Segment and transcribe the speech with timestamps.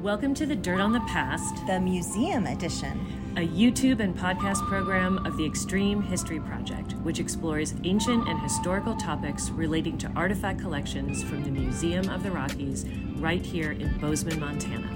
[0.00, 5.18] Welcome to the Dirt on the Past, the Museum Edition, a YouTube and podcast program
[5.26, 11.22] of the Extreme History Project, which explores ancient and historical topics relating to artifact collections
[11.22, 12.86] from the Museum of the Rockies
[13.20, 14.90] right here in Bozeman, Montana.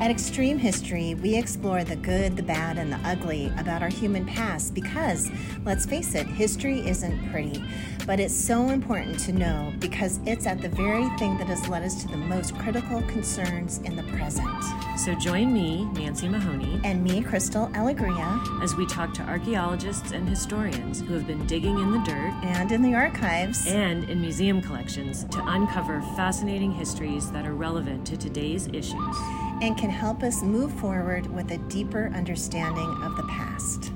[0.00, 4.24] At Extreme History, we explore the good, the bad, and the ugly about our human
[4.24, 5.30] past because,
[5.64, 7.62] let's face it, history isn't pretty.
[8.06, 11.82] But it's so important to know because it's at the very thing that has led
[11.82, 14.48] us to the most critical concerns in the present.
[14.96, 20.26] So join me, Nancy Mahoney, and me, Crystal Alegria, as we talk to archaeologists and
[20.26, 24.62] historians who have been digging in the dirt and in the archives and in museum
[24.62, 29.16] collections to uncover fascinating histories that are relevant to today's issues
[29.62, 33.92] and can help us move forward with a deeper understanding of the past.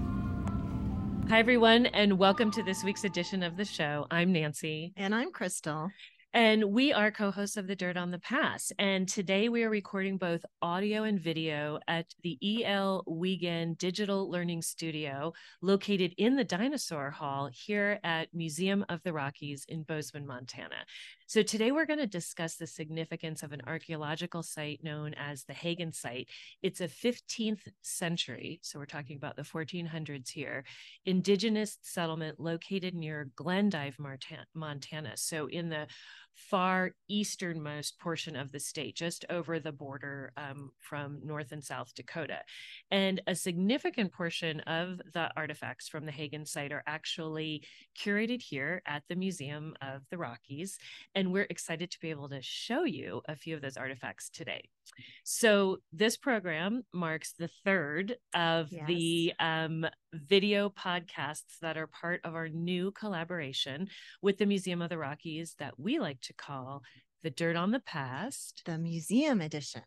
[1.28, 4.06] Hi, everyone, and welcome to this week's edition of the show.
[4.12, 4.92] I'm Nancy.
[4.96, 5.90] And I'm Crystal.
[6.32, 8.72] And we are co hosts of The Dirt on the Past.
[8.78, 13.04] And today we are recording both audio and video at the E.L.
[13.06, 19.64] Wiegand Digital Learning Studio, located in the Dinosaur Hall here at Museum of the Rockies
[19.68, 20.74] in Bozeman, Montana.
[21.26, 25.54] So today we're going to discuss the significance of an archaeological site known as the
[25.54, 26.28] Hagen site.
[26.62, 30.64] It's a 15th century, so we're talking about the 1400s here,
[31.06, 33.96] indigenous settlement located near Glendive,
[34.54, 35.12] Montana.
[35.16, 35.86] So in the
[36.34, 41.94] far easternmost portion of the state, just over the border um, from North and South
[41.94, 42.40] Dakota.
[42.90, 47.64] And a significant portion of the artifacts from the Hagen site are actually
[47.98, 50.78] curated here at the Museum of the Rockies.
[51.14, 54.68] And we're excited to be able to show you a few of those artifacts today.
[55.24, 58.86] So, this program marks the third of yes.
[58.86, 63.88] the um, video podcasts that are part of our new collaboration
[64.22, 66.82] with the Museum of the Rockies that we like to call
[67.22, 69.82] The Dirt on the Past, the Museum Edition.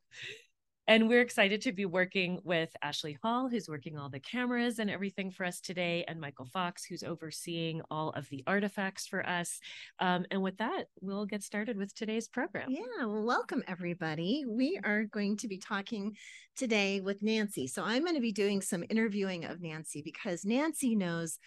[0.90, 4.90] And we're excited to be working with Ashley Hall, who's working all the cameras and
[4.90, 9.60] everything for us today, and Michael Fox, who's overseeing all of the artifacts for us.
[10.00, 12.70] Um, and with that, we'll get started with today's program.
[12.70, 14.46] Yeah, well, welcome everybody.
[14.48, 16.16] We are going to be talking
[16.56, 17.68] today with Nancy.
[17.68, 21.38] So I'm going to be doing some interviewing of Nancy because Nancy knows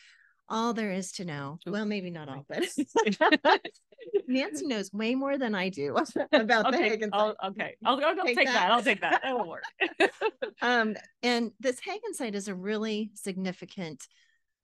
[0.50, 1.58] all there is to know.
[1.66, 2.64] Well, maybe not all, but
[4.26, 5.96] Nancy knows way more than I do
[6.32, 7.20] about the Hagen site.
[7.40, 8.54] I'll, okay, I'll, I'll take, take that.
[8.54, 8.70] that.
[8.72, 9.22] I'll take that.
[9.22, 9.62] That will work.
[10.60, 14.06] um, and this Hagen site is a really significant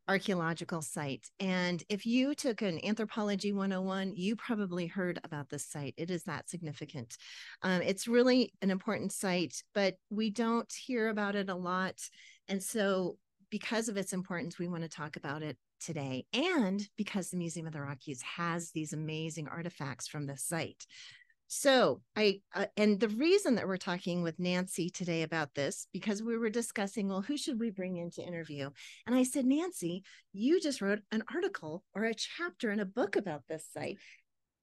[0.08, 1.28] archaeological site.
[1.40, 5.94] And if you took an anthropology 101, you probably heard about this site.
[5.96, 7.16] It is that significant.
[7.62, 12.00] Um, it's really an important site, but we don't hear about it a lot.
[12.48, 13.18] And so
[13.50, 17.66] because of its importance, we want to talk about it today, and because the Museum
[17.66, 20.86] of the Rockies has these amazing artifacts from the site.
[21.48, 26.22] So I uh, and the reason that we're talking with Nancy today about this because
[26.22, 28.68] we were discussing well who should we bring in to interview
[29.06, 33.14] and I said Nancy you just wrote an article or a chapter in a book
[33.14, 33.98] about this site.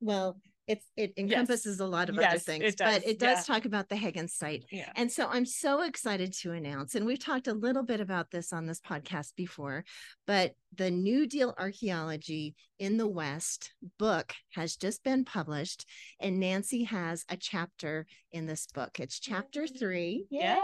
[0.01, 1.79] Well, it's it encompasses yes.
[1.79, 3.53] a lot of yes, other things it but it does yeah.
[3.53, 4.89] talk about the Hagen site yeah.
[4.95, 8.53] and so i'm so excited to announce and we've talked a little bit about this
[8.53, 9.83] on this podcast before
[10.25, 15.85] but the new deal archaeology in the west book has just been published
[16.21, 19.77] and nancy has a chapter in this book it's chapter mm-hmm.
[19.77, 20.61] three yeah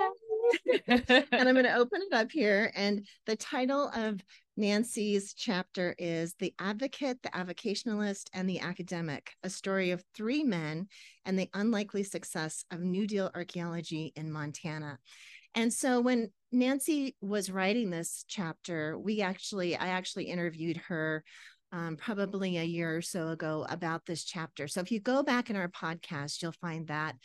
[0.88, 4.20] and i'm going to open it up here and the title of
[4.60, 10.90] Nancy's chapter is The Advocate, the Avocationalist, and the Academic, a story of three men
[11.24, 15.00] and the unlikely success of New Deal archaeology in Montana.
[15.56, 21.24] And so when Nancy was writing this chapter, we actually, I actually interviewed her
[21.72, 24.68] um, probably a year or so ago about this chapter.
[24.68, 27.16] So if you go back in our podcast, you'll find that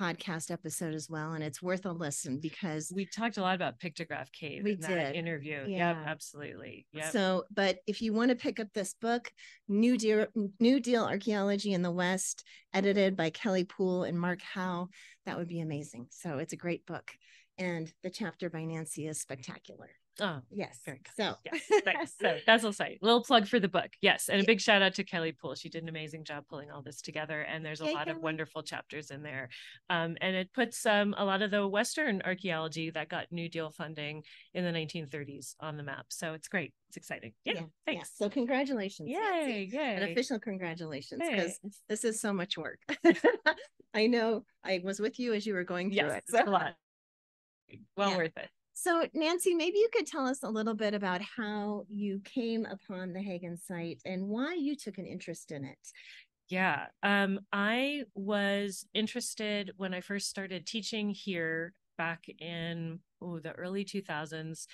[0.00, 3.78] podcast episode as well, and it's worth a listen because we talked a lot about
[3.78, 4.62] Pictograph Cave.
[4.64, 5.64] We in did interview.
[5.66, 6.86] Yeah, yep, absolutely.
[6.92, 7.12] Yep.
[7.12, 9.30] So, but if you want to pick up this book,
[9.68, 10.26] New Deal
[10.60, 14.88] New Deal Archaeology in the West, edited by Kelly Poole and Mark Howe,
[15.26, 16.06] that would be amazing.
[16.10, 17.10] So it's a great book,
[17.56, 19.90] and the chapter by Nancy is spectacular.
[20.20, 20.80] Oh, yes.
[20.84, 21.12] Very good.
[21.16, 22.14] So, yes, thanks.
[22.20, 22.98] So that's all say.
[23.00, 23.90] Little plug for the book.
[24.00, 24.28] Yes.
[24.28, 25.54] And a big shout out to Kelly Poole.
[25.54, 27.42] She did an amazing job pulling all this together.
[27.42, 28.16] And there's a lot Kelly.
[28.16, 29.48] of wonderful chapters in there.
[29.88, 33.70] Um, and it puts um, a lot of the Western archaeology that got New Deal
[33.70, 34.24] funding
[34.54, 36.06] in the 1930s on the map.
[36.08, 36.72] So it's great.
[36.88, 37.32] It's exciting.
[37.44, 37.54] Yeah.
[37.54, 38.10] yeah thanks.
[38.18, 38.26] Yeah.
[38.26, 39.08] So congratulations.
[39.08, 39.68] Yay.
[39.70, 39.94] Yay.
[39.96, 42.80] An official congratulations because this is so much work.
[43.94, 46.24] I know I was with you as you were going through yes, it.
[46.28, 46.44] So.
[46.44, 46.74] a lot.
[47.96, 48.16] Well yeah.
[48.16, 48.48] worth it.
[48.80, 53.12] So, Nancy, maybe you could tell us a little bit about how you came upon
[53.12, 55.78] the Hagen site and why you took an interest in it.
[56.48, 56.86] Yeah.
[57.02, 63.84] Um, I was interested when I first started teaching here back in oh, the early
[63.84, 64.68] 2000s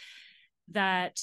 [0.73, 1.19] that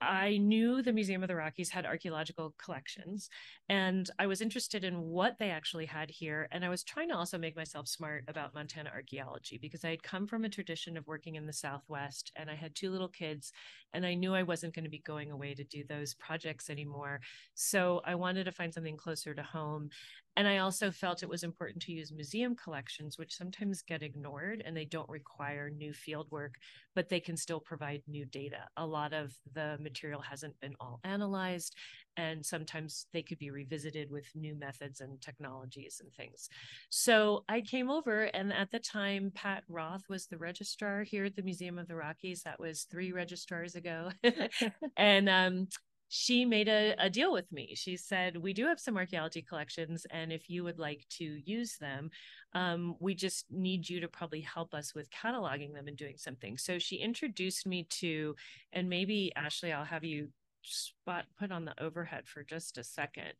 [0.00, 3.28] I knew the Museum of the Rockies had archaeological collections,
[3.68, 6.48] and I was interested in what they actually had here.
[6.52, 10.02] And I was trying to also make myself smart about Montana archaeology because I had
[10.02, 13.52] come from a tradition of working in the Southwest, and I had two little kids,
[13.92, 17.20] and I knew I wasn't going to be going away to do those projects anymore.
[17.54, 19.90] So I wanted to find something closer to home.
[20.36, 24.62] And I also felt it was important to use museum collections, which sometimes get ignored
[24.64, 26.54] and they don't require new field work,
[26.94, 28.68] but they can still provide new data.
[28.76, 31.74] A lot of the material hasn't been all analyzed,
[32.16, 36.48] and sometimes they could be revisited with new methods and technologies and things.
[36.90, 41.36] So I came over, and at the time, Pat Roth was the registrar here at
[41.36, 42.42] the Museum of the Rockies.
[42.42, 44.10] That was three registrars ago.
[44.96, 45.68] and um,
[46.08, 47.74] she made a, a deal with me.
[47.74, 51.76] She said, We do have some archaeology collections, and if you would like to use
[51.76, 52.10] them,
[52.54, 56.56] um, we just need you to probably help us with cataloging them and doing something.
[56.56, 58.34] So she introduced me to,
[58.72, 60.28] and maybe Ashley, I'll have you
[60.62, 63.32] spot put on the overhead for just a second.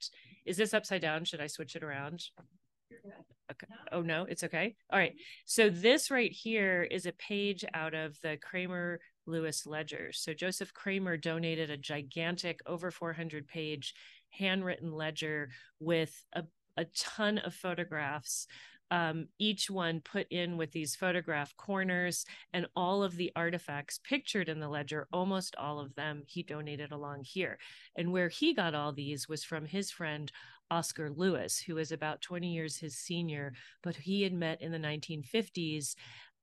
[0.44, 1.24] Is this upside down?
[1.24, 2.24] Should I switch it around?
[3.50, 3.66] Okay.
[3.92, 4.76] Oh no, it's okay.
[4.90, 5.14] All right.
[5.46, 10.10] So this right here is a page out of the Kramer Lewis ledger.
[10.12, 13.94] So Joseph Kramer donated a gigantic, over 400 page
[14.30, 16.44] handwritten ledger with a,
[16.76, 18.46] a ton of photographs
[18.90, 24.48] um, each one put in with these photograph corners and all of the artifacts pictured
[24.48, 27.58] in the ledger, almost all of them he donated along here.
[27.96, 30.32] And where he got all these was from his friend
[30.70, 33.52] Oscar Lewis, who is about 20 years his senior,
[33.82, 35.94] but he had met in the 1950s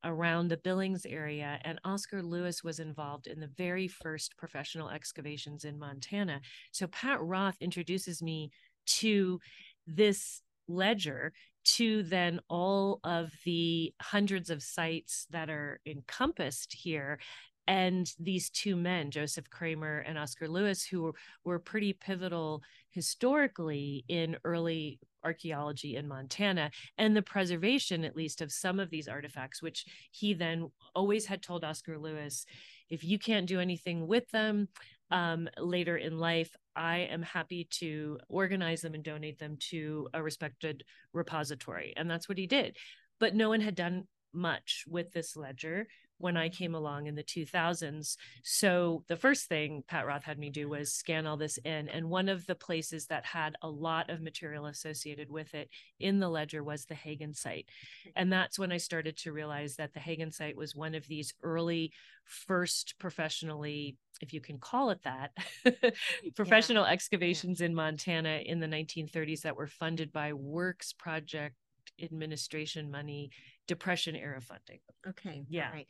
[0.06, 1.60] around the Billings area.
[1.64, 6.42] And Oscar Lewis was involved in the very first professional excavations in Montana.
[6.72, 8.52] So Pat Roth introduces me
[8.86, 9.40] to
[9.88, 17.20] this ledger to then all of the hundreds of sites that are encompassed here
[17.68, 22.62] and these two men, Joseph Kramer and Oscar Lewis, who were, were pretty pivotal
[22.92, 29.08] historically in early archaeology in Montana and the preservation, at least, of some of these
[29.08, 32.46] artifacts, which he then always had told Oscar Lewis
[32.90, 34.68] if you can't do anything with them
[35.12, 40.22] um, later in life, I am happy to organize them and donate them to a
[40.22, 40.84] respected
[41.14, 41.94] repository.
[41.98, 42.78] And that's what he did.
[43.20, 45.88] But no one had done much with this ledger
[46.18, 48.18] when I came along in the 2000s.
[48.44, 51.90] So the first thing Pat Roth had me do was scan all this in.
[51.90, 55.70] And one of the places that had a lot of material associated with it
[56.00, 57.68] in the ledger was the Hagen site.
[58.16, 61.34] And that's when I started to realize that the Hagen site was one of these
[61.44, 61.92] early
[62.26, 65.32] first professionally if you can call it that
[66.36, 66.92] professional yeah.
[66.92, 67.68] excavations yeah.
[67.68, 71.56] in Montana in the 1930s that were funded by works project
[72.02, 73.30] administration money
[73.68, 74.80] depression era funding.
[75.08, 75.72] Okay yeah.
[75.72, 75.88] right.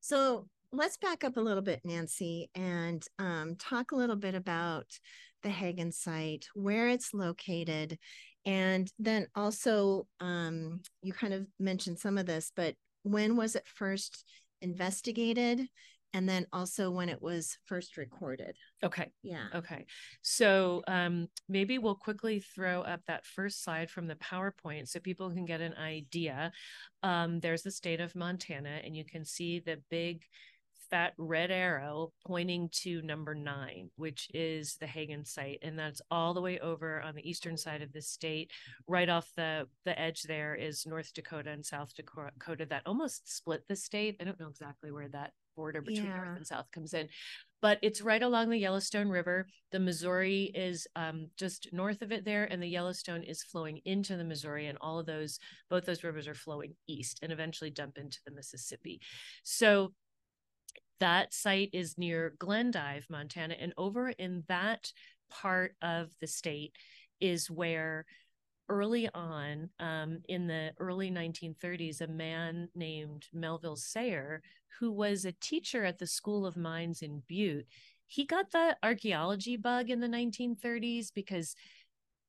[0.00, 4.86] So let's back up a little bit nancy and um, talk a little bit about
[5.42, 7.98] the hagen site where it's located
[8.46, 13.66] and then also um, you kind of mentioned some of this but when was it
[13.66, 14.24] first
[14.62, 15.66] investigated
[16.12, 18.56] and then also when it was first recorded.
[18.82, 19.10] Okay.
[19.22, 19.46] Yeah.
[19.54, 19.86] Okay.
[20.22, 25.30] So um, maybe we'll quickly throw up that first slide from the PowerPoint so people
[25.30, 26.52] can get an idea.
[27.02, 30.22] Um, there's the state of Montana, and you can see the big
[30.90, 35.60] fat red arrow pointing to number nine, which is the Hagen site.
[35.62, 38.50] And that's all the way over on the eastern side of the state.
[38.88, 43.62] Right off the, the edge there is North Dakota and South Dakota that almost split
[43.68, 44.16] the state.
[44.20, 46.16] I don't know exactly where that border between yeah.
[46.16, 47.08] north and south comes in.
[47.62, 49.46] But it's right along the yellowstone river.
[49.70, 54.16] The missouri is um, just north of it there and the yellowstone is flowing into
[54.16, 55.38] the missouri and all of those
[55.68, 59.00] both those rivers are flowing east and eventually dump into the mississippi.
[59.42, 59.92] So
[61.00, 64.92] that site is near glendive montana and over in that
[65.30, 66.74] part of the state
[67.20, 68.04] is where
[68.70, 74.40] early on um, in the early 1930s, a man named Melville Sayer,
[74.78, 77.66] who was a teacher at the School of Mines in Butte,
[78.06, 81.54] he got the archaeology bug in the 1930s because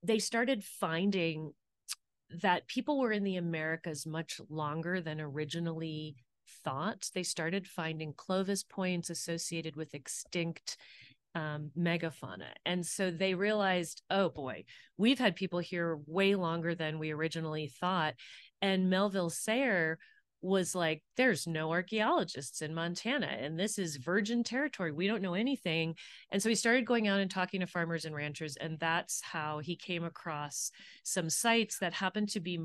[0.03, 1.53] they started finding
[2.41, 6.15] that people were in the Americas much longer than originally
[6.63, 7.09] thought.
[7.13, 10.77] They started finding Clovis points associated with extinct
[11.35, 12.49] um, megafauna.
[12.65, 14.65] And so they realized, oh boy,
[14.97, 18.15] we've had people here way longer than we originally thought.
[18.61, 19.97] And Melville Sayer
[20.41, 24.91] was like, there's no archaeologists in Montana, and this is virgin territory.
[24.91, 25.95] We don't know anything.
[26.31, 29.59] And so he started going out and talking to farmers and ranchers, and that's how
[29.59, 30.71] he came across
[31.03, 32.59] some sites that happened to be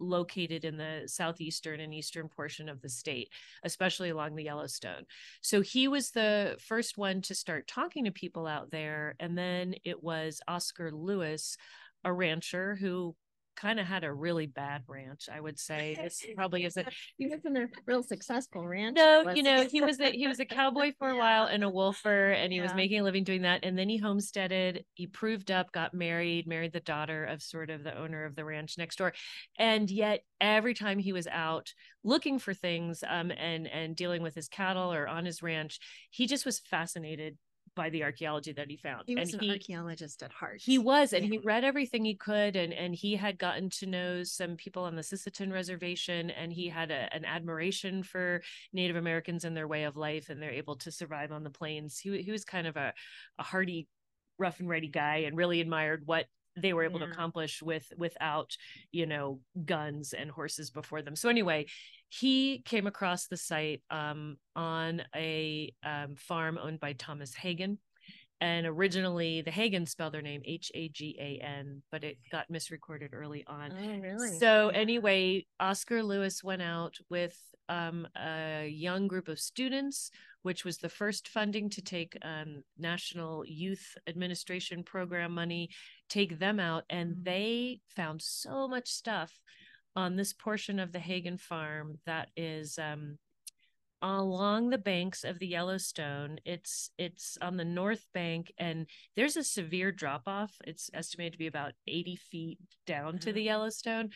[0.00, 3.30] located in the southeastern and eastern portion of the state,
[3.62, 5.04] especially along the Yellowstone.
[5.42, 9.14] So he was the first one to start talking to people out there.
[9.20, 11.56] And then it was Oscar Lewis,
[12.04, 13.14] a rancher who
[13.56, 15.96] kind of had a really bad ranch, I would say.
[16.00, 16.88] This probably isn't.
[17.16, 18.96] He wasn't a real successful ranch.
[18.96, 21.68] No, you know, he was a he was a cowboy for a while and a
[21.68, 22.64] wolfer, and he yeah.
[22.64, 23.64] was making a living doing that.
[23.64, 24.84] And then he homesteaded.
[24.94, 28.44] He proved up, got married, married the daughter of sort of the owner of the
[28.44, 29.12] ranch next door,
[29.58, 34.34] and yet every time he was out looking for things um, and and dealing with
[34.34, 35.78] his cattle or on his ranch,
[36.10, 37.36] he just was fascinated
[37.76, 39.04] by the archaeology that he found.
[39.06, 40.60] He was and an he, archaeologist at heart.
[40.60, 41.32] He was, and yeah.
[41.32, 44.96] he read everything he could, and and he had gotten to know some people on
[44.96, 49.84] the Sisseton Reservation, and he had a, an admiration for Native Americans and their way
[49.84, 51.98] of life, and they're able to survive on the plains.
[51.98, 52.92] He he was kind of a
[53.38, 53.88] a hardy,
[54.38, 57.06] rough and ready guy, and really admired what they were able yeah.
[57.06, 57.12] to mm-hmm.
[57.12, 58.56] accomplish with without
[58.92, 61.64] you know guns and horses before them so anyway
[62.10, 67.78] he came across the site um, on a um, farm owned by Thomas Hagan.
[68.42, 72.50] And originally, the Hagans spelled their name H A G A N, but it got
[72.50, 73.72] misrecorded early on.
[73.72, 74.38] Oh, really?
[74.38, 77.36] So, anyway, Oscar Lewis went out with
[77.68, 80.10] um, a young group of students,
[80.42, 85.68] which was the first funding to take um, National Youth Administration Program money,
[86.08, 87.24] take them out, and mm-hmm.
[87.24, 89.38] they found so much stuff
[89.96, 93.18] on this portion of the Hagan farm that is um,
[94.02, 96.38] along the banks of the Yellowstone.
[96.44, 100.54] It's it's on the north bank, and there's a severe drop off.
[100.64, 103.46] It's estimated to be about 80 feet down to the mm-hmm.
[103.46, 104.10] Yellowstone.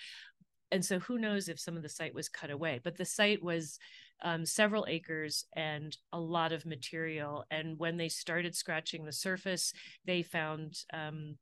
[0.72, 2.80] And so, who knows if some of the site was cut away?
[2.82, 3.78] But the site was
[4.22, 7.44] um, several acres and a lot of material.
[7.50, 9.72] And when they started scratching the surface,
[10.04, 11.36] they found um,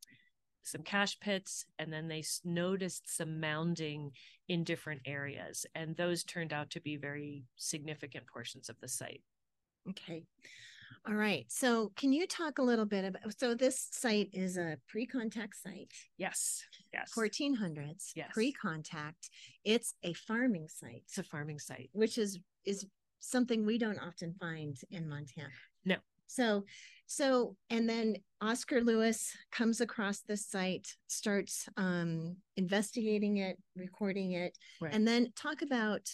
[0.62, 4.10] some cache pits and then they noticed some mounding
[4.48, 9.22] in different areas and those turned out to be very significant portions of the site.
[9.88, 10.24] Okay.
[11.06, 11.44] All right.
[11.48, 15.90] So can you talk a little bit about so this site is a pre-contact site.
[16.16, 16.62] Yes.
[16.92, 17.12] Yes.
[17.16, 18.30] 1400s yes.
[18.32, 19.30] Pre-contact.
[19.64, 21.02] It's a farming site.
[21.06, 21.90] It's a farming site.
[21.92, 22.86] Which is is
[23.18, 25.48] something we don't often find in montana.
[25.84, 25.96] No.
[26.26, 26.64] So
[27.12, 34.56] so, and then Oscar Lewis comes across the site, starts um, investigating it, recording it,
[34.80, 34.94] right.
[34.94, 36.08] and then talk about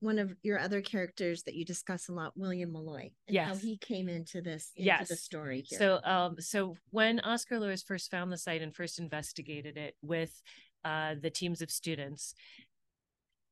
[0.00, 3.48] one of your other characters that you discuss a lot, William Mulloy, and yes.
[3.48, 5.08] how he came into this into yes.
[5.08, 5.64] the story.
[5.66, 5.78] Here.
[5.78, 10.42] So, um, so when Oscar Lewis first found the site and first investigated it with
[10.84, 12.34] uh, the teams of students,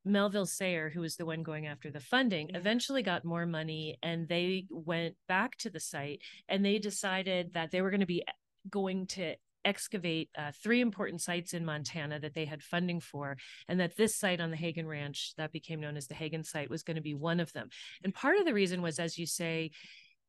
[0.07, 2.59] Melville Sayer, who was the one going after the funding, yeah.
[2.59, 7.73] eventually got more money and they went back to the site and they decided that
[7.73, 8.25] they were going to be
[8.71, 9.35] going to
[9.65, 13.37] excavate uh, three important sites in Montana that they had funding for,
[13.69, 16.71] and that this site on the Hagan Ranch, that became known as the Hagan site,
[16.71, 17.69] was going to be one of them.
[18.05, 19.73] And part of the reason was, as you say,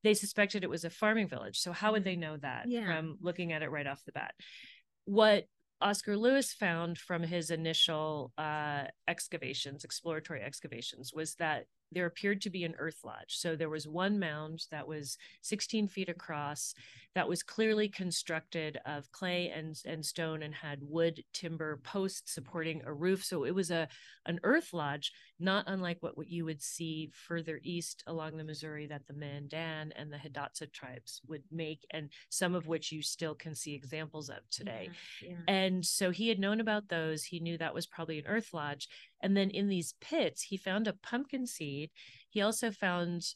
[0.04, 1.60] they suspected it was a farming village.
[1.60, 2.86] So how would they know that yeah.
[2.86, 4.34] from looking at it right off the bat?
[5.06, 5.46] What
[5.80, 12.50] Oscar Lewis found from his initial uh, excavations, exploratory excavations, was that there appeared to
[12.50, 13.38] be an earth lodge.
[13.38, 16.74] So there was one mound that was 16 feet across
[17.16, 22.82] that was clearly constructed of clay and, and stone and had wood timber posts supporting
[22.86, 23.24] a roof.
[23.24, 23.88] So it was a
[24.28, 28.86] an earth lodge, not unlike what, what you would see further east along the Missouri
[28.88, 33.34] that the Mandan and the Hidatsa tribes would make, and some of which you still
[33.34, 34.90] can see examples of today.
[35.24, 35.38] Yeah, yeah.
[35.48, 37.24] And so he had known about those.
[37.24, 38.90] He knew that was probably an earth lodge.
[39.22, 41.92] And then in these pits, he found a pumpkin seed.
[42.30, 43.34] He also found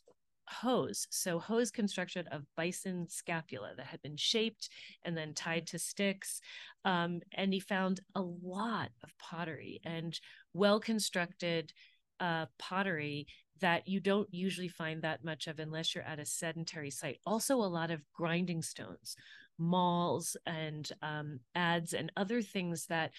[0.47, 1.07] hoes.
[1.09, 4.69] So hoes construction of bison scapula that had been shaped
[5.03, 6.41] and then tied to sticks.
[6.83, 10.19] Um, and he found a lot of pottery and
[10.53, 11.73] well constructed
[12.19, 13.27] uh, pottery
[13.61, 17.19] that you don't usually find that much of unless you're at a sedentary site.
[17.25, 19.15] Also, a lot of grinding stones,
[19.57, 23.11] mauls, and um, adze, and other things that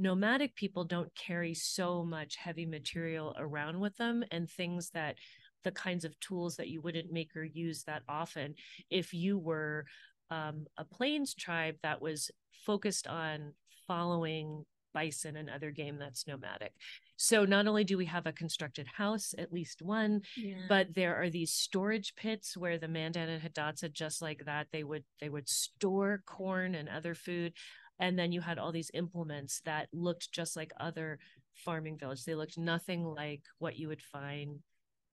[0.00, 5.16] nomadic people don't carry so much heavy material around with them, and things that
[5.62, 8.54] the kinds of tools that you wouldn't make or use that often
[8.88, 9.84] if you were
[10.30, 12.30] um, a plains tribe that was
[12.64, 13.52] focused on
[13.86, 16.72] following bison and other game that's nomadic.
[17.16, 20.54] So not only do we have a constructed house, at least one, yeah.
[20.68, 24.84] but there are these storage pits where the Mandan and Hidatsa, just like that, they
[24.84, 27.52] would they would store corn and other food.
[28.00, 31.20] And then you had all these implements that looked just like other
[31.52, 32.24] farming village.
[32.24, 34.60] They looked nothing like what you would find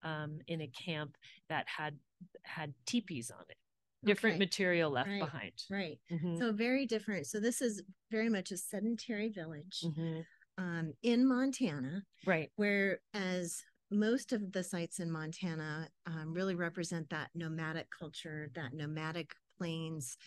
[0.03, 1.17] um, in a camp
[1.49, 1.99] that had
[2.43, 3.57] had teepees on it.
[4.05, 4.39] Different Okay.
[4.39, 5.19] material left Right.
[5.19, 5.53] behind.
[5.69, 5.99] Right.
[6.09, 7.27] Mhm, So very different.
[7.27, 10.25] So this is very much a sedentary village mhm.
[10.57, 12.51] um, in Montana, Right.
[12.55, 19.35] whereas most of the sites in Montana um, really represent that nomadic culture, that nomadic
[19.57, 20.17] plains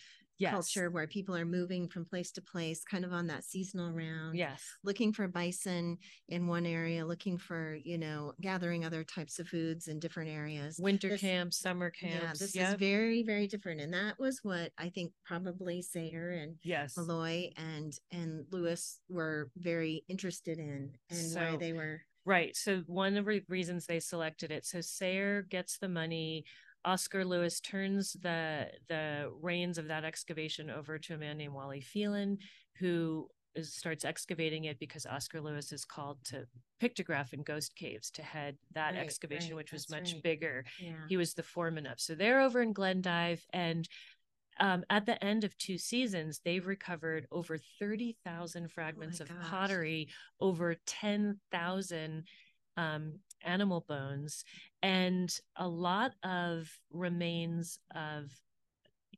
[0.40, 0.52] Yes.
[0.52, 4.36] culture where people are moving from place to place, kind of on that seasonal round.
[4.36, 4.62] Yes.
[4.82, 9.86] Looking for bison in one area, looking for, you know, gathering other types of foods
[9.86, 10.78] in different areas.
[10.80, 12.16] Winter This- camps, summer camps.
[12.22, 12.68] Yeah, this yep.
[12.72, 13.82] is very, very different.
[13.82, 16.96] And that was what I think probably Sayer and yes.
[16.96, 22.54] Mulloy and and Lewis were very interested in and why they were Right.
[22.54, 24.66] So one of the reasons they selected it.
[24.66, 26.44] So Sayer gets the money.
[26.84, 31.80] Oscar Lewis turns the the reins of that excavation over to a man named Wally
[31.80, 32.38] Phelan,
[32.78, 36.46] who is, starts excavating it because Oscar Lewis is called to
[36.80, 40.22] pictograph in Ghost Caves to head that Right, excavation, right, which was much right.
[40.22, 40.64] bigger.
[40.78, 40.92] yeah.
[41.08, 42.00] He was the foreman of.
[42.00, 43.88] So they're over in Glendive and
[44.58, 49.50] um, at the end of two seasons, they've recovered over 30,000 fragments of Oh gosh.
[49.50, 50.08] pottery,
[50.38, 52.24] over 10,000
[52.76, 54.44] um, animal bones,
[54.82, 58.30] and a lot of remains of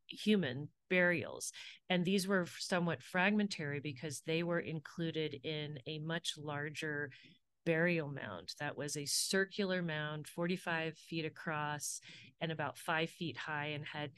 [0.06, 1.52] human burials.
[1.88, 7.10] And these were somewhat fragmentary because they were included in a much larger
[7.64, 12.00] burial mound that was a circular mound 45 feet across
[12.40, 14.10] and about five feet high and had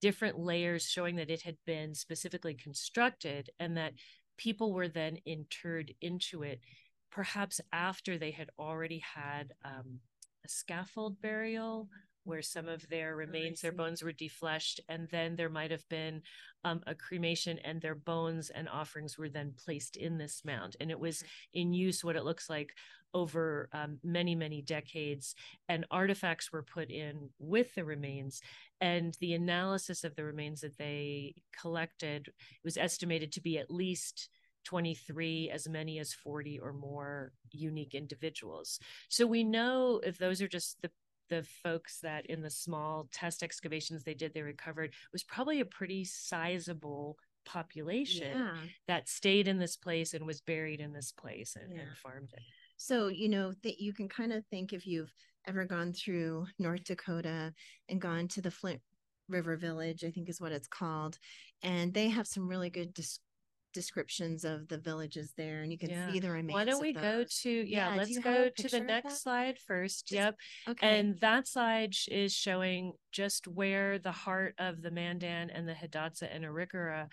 [0.00, 3.94] different layers showing that it had been specifically constructed and that
[4.36, 6.60] people were then interred into it
[7.14, 10.00] perhaps after they had already had um,
[10.44, 11.88] a scaffold burial
[12.24, 16.22] where some of their remains their bones were defleshed and then there might have been
[16.64, 20.74] um, a cremation and their bones and offerings were then placed in this mound.
[20.80, 22.72] And it was in use what it looks like
[23.12, 25.36] over um, many many decades
[25.68, 28.40] and artifacts were put in with the remains.
[28.80, 32.32] And the analysis of the remains that they collected
[32.64, 34.30] was estimated to be at least
[34.64, 38.78] 23 as many as 40 or more unique individuals
[39.08, 40.90] so we know if those are just the
[41.30, 45.64] the folks that in the small test excavations they did they recovered was probably a
[45.64, 48.56] pretty sizable population Yeah.
[48.88, 51.82] that stayed in this place and was buried in this place and, Yeah.
[51.82, 52.42] and farmed it
[52.76, 55.14] So, you know, that you can kind of think if you've
[55.46, 57.54] ever gone through North Dakota
[57.88, 58.80] and gone to the Flint
[59.28, 61.18] River Village, I think is what it's called,
[61.62, 63.20] and they have some really good des-
[63.74, 66.10] descriptions of the villages there, and you can Yeah.
[66.10, 66.54] see the remains.
[66.54, 70.12] why don't we go to yeah, Yeah, let's go to the next slide first Just-
[70.14, 70.36] yep
[70.68, 70.98] Okay.
[70.98, 76.28] and that slide is showing just where the heart of the mandan and the hidatsa
[76.34, 77.08] and arikara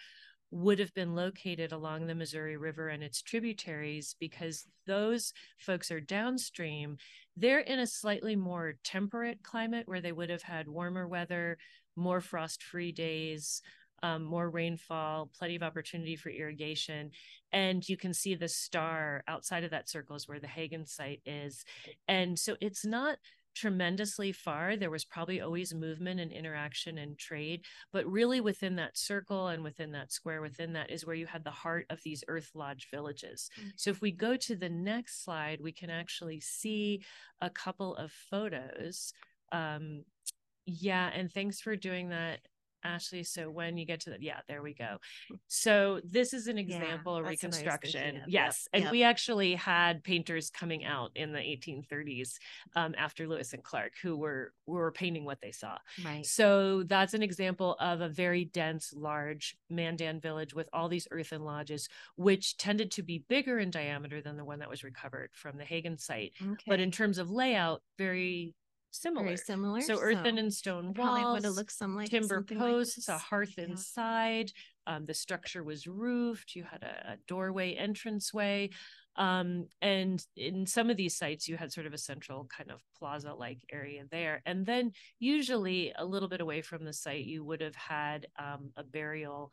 [0.52, 6.02] would have been located along the missouri river and its tributaries because those folks are
[6.02, 6.98] downstream
[7.38, 11.58] they're in a slightly more temperate climate where they would have had warmer weather
[11.96, 13.62] more frost free days
[14.04, 17.12] um, more rainfall plenty of opportunity for irrigation
[17.52, 21.22] and you can see the star outside of that circle is where the hagen site
[21.26, 21.64] is
[22.08, 23.18] and so it's not
[23.56, 24.76] tremendously far.
[24.76, 29.64] There was probably always movement and interaction and trade, but really within that circle and
[29.64, 32.88] within that square within that is where you had the heart of these Earth Lodge
[32.92, 33.50] villages.
[33.60, 33.72] Mm.
[33.76, 37.04] So if we go to the next slide, we can actually see
[37.42, 39.14] a couple of photos.
[39.52, 40.04] Um,
[40.66, 42.40] yeah, and thanks for doing that.
[42.84, 44.98] Ashley, so when you get to that, yeah, there we go.
[45.48, 48.16] So this is an example of I was reconstruction.
[48.16, 48.92] Yep, Yes, and yep.
[48.92, 52.38] we actually had painters coming out in the 1830s
[52.76, 55.78] um, after Lewis and Clark who were were painting what they saw.
[56.06, 56.26] right.
[56.26, 61.44] So that's an example of a very dense, large Mandan village with all these earthen
[61.44, 65.58] lodges, which tended to be bigger in diameter than the one that was recovered from
[65.58, 66.34] the Hagen site.
[66.42, 66.64] Okay.
[66.68, 68.54] But in terms of layout, very
[68.92, 69.26] similar.
[69.26, 69.82] very similar.
[69.82, 73.58] So earthen and stone probably walls, looked some like timber something like posts, a hearth
[73.58, 73.64] Yeah.
[73.66, 74.52] inside.
[74.88, 76.56] Um, the structure was roofed.
[76.56, 78.70] You had a, a doorway entranceway.
[79.16, 82.82] Um, and in some of these sites, you had sort of a central kind of
[82.98, 84.42] plaza like area there.
[84.46, 88.72] And then, usually, a little bit away from the site, you would have had um,
[88.76, 89.52] a burial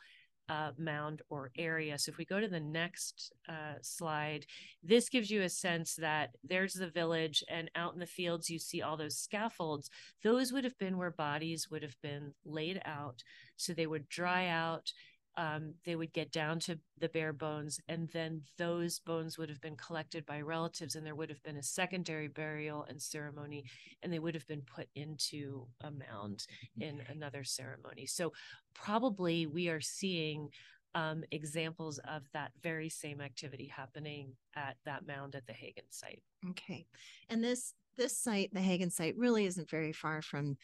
[0.48, 1.98] uh, mound or area.
[1.98, 4.46] So if we go to the next uh, slide,
[4.82, 8.58] this gives you a sense that there's the village, and out in the fields, you
[8.58, 9.90] see all those scaffolds.
[10.22, 13.22] Those would have been where bodies would have been laid out.
[13.56, 14.92] So they would dry out.
[15.38, 19.61] Um, they would get down to the bare bones, and then those bones would have
[19.61, 23.62] been collected by relatives, and there would have been a secondary burial and ceremony,
[24.03, 26.44] and they would have been put into a mound
[26.81, 28.05] in another ceremony.
[28.05, 28.33] So
[28.74, 30.48] probably we are seeing
[30.96, 36.22] um, examples of that very same activity happening at that mound at the Hagen site.
[36.51, 36.87] Okay.
[37.29, 40.57] And this this site, the Hagen site, really isn't very far from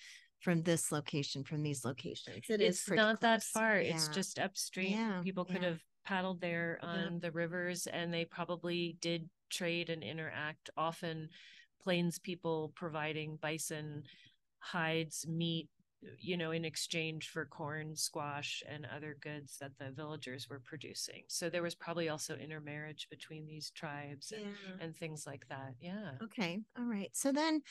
[0.44, 2.44] from this location, from these locations.
[2.50, 3.30] It it's not close.
[3.30, 3.80] that far.
[3.80, 3.94] Yeah.
[3.94, 4.92] It's just upstream.
[4.92, 5.20] Yeah.
[5.24, 5.70] People could yeah.
[5.70, 11.30] have paddled there on the rivers and they probably did trade and interact often
[11.83, 14.02] plains people providing bison
[14.59, 15.68] hides meat
[16.18, 21.22] you know in exchange for corn squash and other goods that the villagers were producing
[21.28, 24.85] so there was probably also intermarriage between these tribes and, yeah.
[24.85, 27.62] and things like that yeah okay all right so then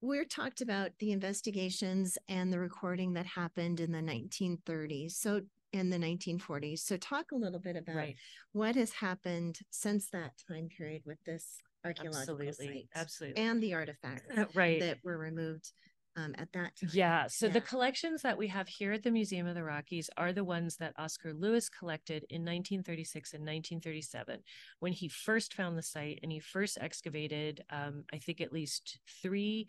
[0.00, 5.40] we're talked about the investigations and the recording that happened in the 1930s so
[5.72, 8.16] in the 1940s so talk a little bit about right.
[8.52, 13.42] what has happened since that time period with this archaeological absolutely site absolutely.
[13.42, 14.80] and the artifacts right.
[14.80, 15.72] that were removed
[16.18, 16.90] um, at that time.
[16.92, 17.26] Yeah.
[17.28, 17.52] So yeah.
[17.52, 20.76] the collections that we have here at the Museum of the Rockies are the ones
[20.76, 24.40] that Oscar Lewis collected in 1936 and 1937
[24.80, 28.98] when he first found the site and he first excavated, um, I think, at least
[29.22, 29.68] three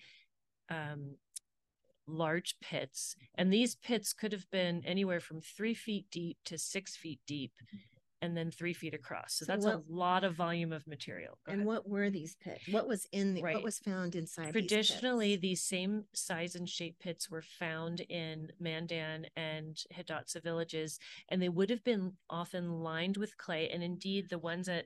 [0.70, 1.16] um,
[2.08, 3.16] large pits.
[3.36, 7.54] And these pits could have been anywhere from three feet deep to six feet deep
[8.22, 9.36] and then three feet across.
[9.36, 11.38] So, so that's what, a lot of volume of material.
[11.46, 11.68] Go and ahead.
[11.68, 12.68] what were these pits?
[12.70, 13.56] What was in the, right.
[13.56, 14.52] what was found inside?
[14.52, 21.00] Traditionally, these, these, same size and shape pits were found in Mandan and Hidatsa villages,
[21.30, 23.70] and they would have been often lined with clay.
[23.70, 24.86] And indeed, the ones at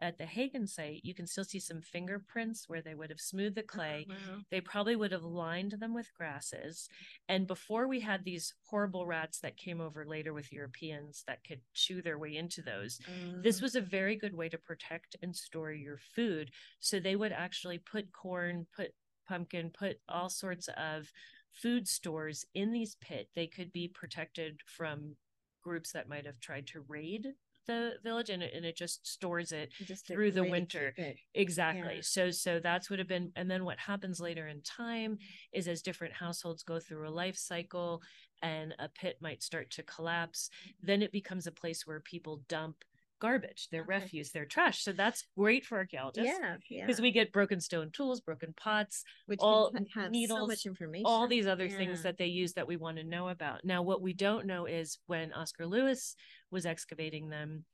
[0.00, 3.56] at the Hagen site, you can still see some fingerprints where they would have smoothed
[3.56, 4.06] the clay.
[4.08, 4.38] Oh, wow.
[4.50, 6.88] They probably would have lined them with grasses.
[7.28, 11.60] And before we had these horrible rats that came over later with Europeans that could
[11.74, 15.36] chew their way into those, uh, this was a very good way to protect and
[15.36, 16.50] store your food.
[16.78, 18.92] So they would actually put corn, put
[19.28, 21.12] pumpkin, put all sorts of
[21.52, 23.28] food stores in these pit.
[23.34, 25.16] They could be protected from
[25.62, 27.28] groups that might have tried to raid
[27.70, 30.92] the village and it, and it just stores it just through the winter.
[31.34, 31.96] exactly.
[31.96, 32.00] Yeah.
[32.02, 35.18] so so that's would have been and then what happens later in time
[35.52, 38.02] is as different households go through a life cycle
[38.42, 40.50] and a pit might start to collapse
[40.82, 42.76] then it becomes a place where people dump
[43.20, 43.94] garbage their Okay.
[44.00, 46.86] refuse their trash so that's great for archaeologists Yeah, yeah.
[46.86, 51.06] because we get broken stone tools broken pots Which all so needles, much information.
[51.06, 53.64] all these other things that they use that we want to know about.
[53.64, 56.16] Now, what we don't know is when Oscar Lewis
[56.50, 57.64] was excavating them,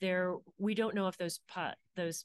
[0.00, 2.24] there we don't know if those pot those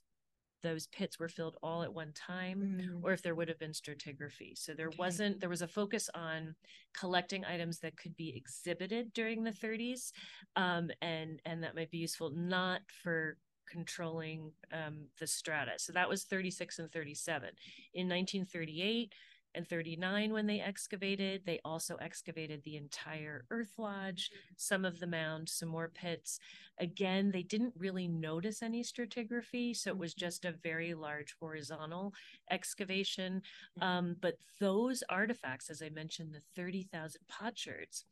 [0.63, 3.03] those pits were filled all at one time Mhm.
[3.03, 4.57] or if there would have been stratigraphy.
[4.57, 4.97] So there Okay.
[4.97, 6.55] wasn't there was a focus on
[6.93, 10.13] collecting items that could be exhibited during the 30s,
[10.55, 15.73] um, and and that might be useful not for controlling um, the strata.
[15.77, 17.51] So that was 36 and 37.
[17.93, 19.13] In 1938
[19.55, 25.07] and 39 when they excavated, they also excavated the entire Earth Lodge, some of the
[25.07, 26.39] mound, some more pits.
[26.79, 32.13] Again, they didn't really notice any stratigraphy, so it was just a very large horizontal
[32.49, 33.41] excavation.
[33.81, 38.05] Um, but those artifacts, as I mentioned, the 30,000 potsherds,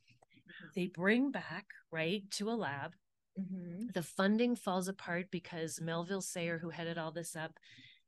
[0.76, 2.96] they bring back right to a lab.
[3.40, 3.94] Mhm.
[3.94, 7.60] The funding falls apart because Melville Sayer, who headed all this up,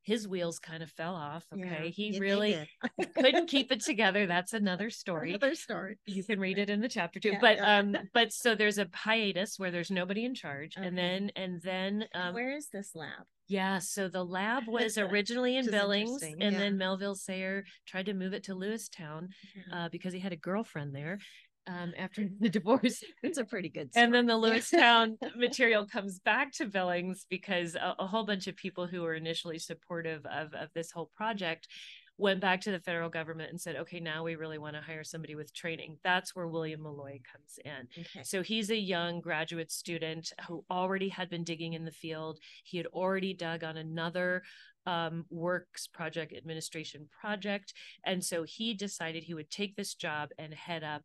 [0.04, 1.46] his wheels kind of fell off.
[1.52, 1.64] Okay.
[1.64, 2.68] yeah, he really
[3.14, 4.26] couldn't keep it together.
[4.26, 5.30] That's another story.
[5.30, 5.98] Another story.
[6.06, 7.32] You can read it in the chapter too.
[7.32, 7.78] Yeah, but yeah.
[7.78, 10.74] um, but so there's a hiatus where there's nobody in charge.
[10.76, 13.24] And then and then um Where is this lab?
[13.48, 16.50] yeah, so the lab was originally in Billings, and yeah.
[16.50, 19.28] then Melville Sayer tried to move it to Lewistown
[19.72, 21.18] uh, because he had a girlfriend there
[21.66, 23.02] um, after the divorce.
[23.22, 24.04] It's a pretty good story.
[24.04, 28.56] And then the Lewistown material comes back to Billings because a, a whole bunch of
[28.56, 31.68] people who were initially supportive of, of this whole project
[32.16, 35.02] went back to the federal government and said, okay, now we really want to hire
[35.02, 35.98] somebody with training.
[36.04, 37.88] That's where William Mulloy comes in.
[37.98, 38.22] Okay.
[38.22, 42.38] So he's a young graduate student who already had been digging in the field.
[42.62, 44.42] He had already dug on another
[44.86, 47.72] um, works project administration project.
[48.04, 51.02] And so he decided he would take this job and head up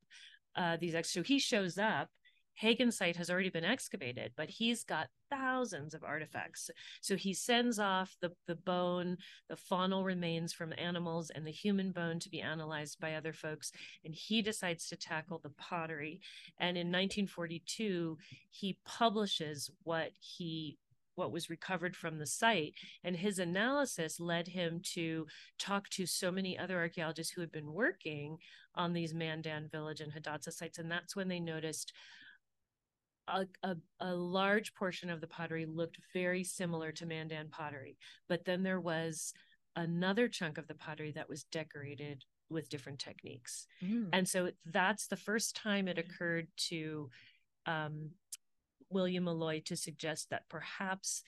[0.56, 0.96] uh, these.
[0.96, 2.10] Ex- so he shows up.
[2.56, 6.70] Hagen site has already been excavated, but he's got thousands of artifacts.
[7.00, 9.16] So he sends off the, the bone,
[9.48, 13.72] the faunal remains from animals, and the human bone to be analyzed by other folks.
[14.04, 16.20] And he decides to tackle the pottery.
[16.60, 18.18] And in 1942,
[18.50, 20.78] he publishes what he
[21.19, 25.27] what was recovered from the site and his analysis led him to
[25.60, 28.38] talk to so many other archaeologists who had been working
[28.73, 31.93] on these mandan village and hidatsa sites and that's when they noticed
[33.27, 37.95] a, a, a, large portion of the pottery looked very similar to Mandan pottery,
[38.27, 39.34] but then there was
[39.75, 43.67] another chunk of the pottery that was decorated with different techniques.
[43.84, 44.10] Mm.
[44.12, 47.10] And so that's the first time it occurred to
[47.65, 48.10] um,
[48.89, 51.23] William Mulloy to suggest that perhaps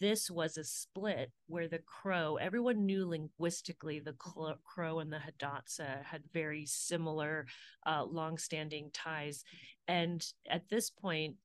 [0.00, 4.14] this was a split where the crow everyone knew linguistically the
[4.64, 7.46] crow and the hidatsa had very similar
[7.86, 9.44] uh, long-standing ties.
[9.88, 11.36] And at this point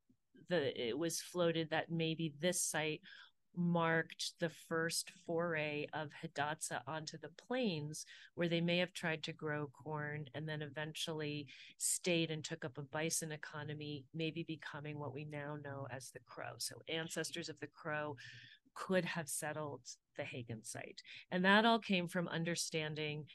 [0.50, 3.02] the it was floated that maybe this site
[3.56, 9.34] marked the first foray of Hidatsa onto the plains, where they may have tried to
[9.34, 15.14] grow corn and then eventually stayed and took up a bison economy, maybe becoming what
[15.14, 16.54] we now know as the Crow.
[16.58, 18.16] So, ancestors of the Crow
[18.74, 19.82] could have settled
[20.18, 21.02] the Hagen site.
[21.32, 23.26] And that all came from understanding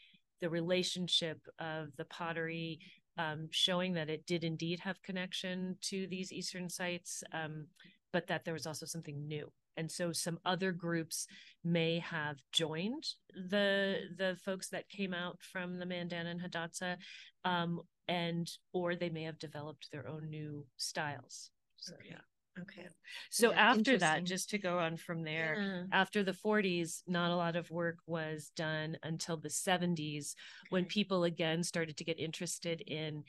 [0.40, 2.80] the relationship of the pottery.
[3.16, 7.66] Um, showing that it did indeed have connection to these eastern sites, um,
[8.12, 11.26] but that there was also something new and so some other groups
[11.64, 16.96] may have joined the the folks that came out from the Mandan and Hidatsa,
[17.44, 21.50] um, and or they may have developed their own new styles.
[21.76, 22.18] So yeah.
[22.62, 22.88] Okay.
[23.30, 25.82] So yeah, after that, just to go on from there, yeah.
[25.96, 30.68] after the 40s, not a lot of work was done until the 70s okay.
[30.70, 33.22] when people again started to get interested in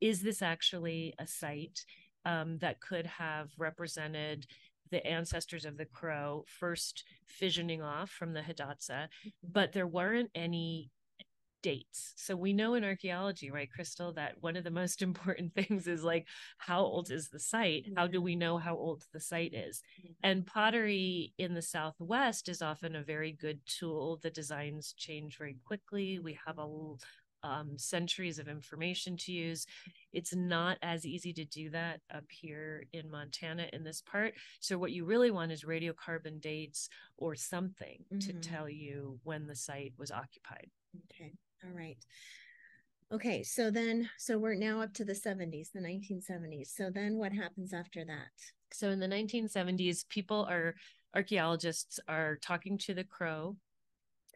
[0.00, 1.84] is this actually a site
[2.24, 4.46] um, that could have represented
[4.90, 7.04] the ancestors of the crow first
[7.40, 9.28] fissioning off from the Hidatsa, mm-hmm.
[9.42, 10.90] but there weren't any
[11.62, 12.12] dates.
[12.16, 16.02] So we know in archaeology, right, Crystal, that one of the most important things is
[16.02, 16.26] like,
[16.58, 17.86] how old is the site?
[17.96, 19.82] How do we know how old the site is?
[20.22, 24.18] And pottery in the Southwest is often a very good tool.
[24.22, 26.18] The designs change very quickly.
[26.18, 26.66] We have a
[27.42, 29.66] um, centuries of information to use.
[30.12, 34.34] It's not as easy to do that up here in Montana in this part.
[34.60, 38.18] So, what you really want is radiocarbon dates or something mm-hmm.
[38.18, 40.70] to tell you when the site was occupied.
[41.12, 41.32] Okay.
[41.64, 41.98] All right.
[43.12, 43.42] Okay.
[43.42, 46.68] So then, so we're now up to the 70s, the 1970s.
[46.68, 48.30] So then what happens after that?
[48.72, 50.74] So, in the 1970s, people are
[51.14, 53.56] archaeologists are talking to the crow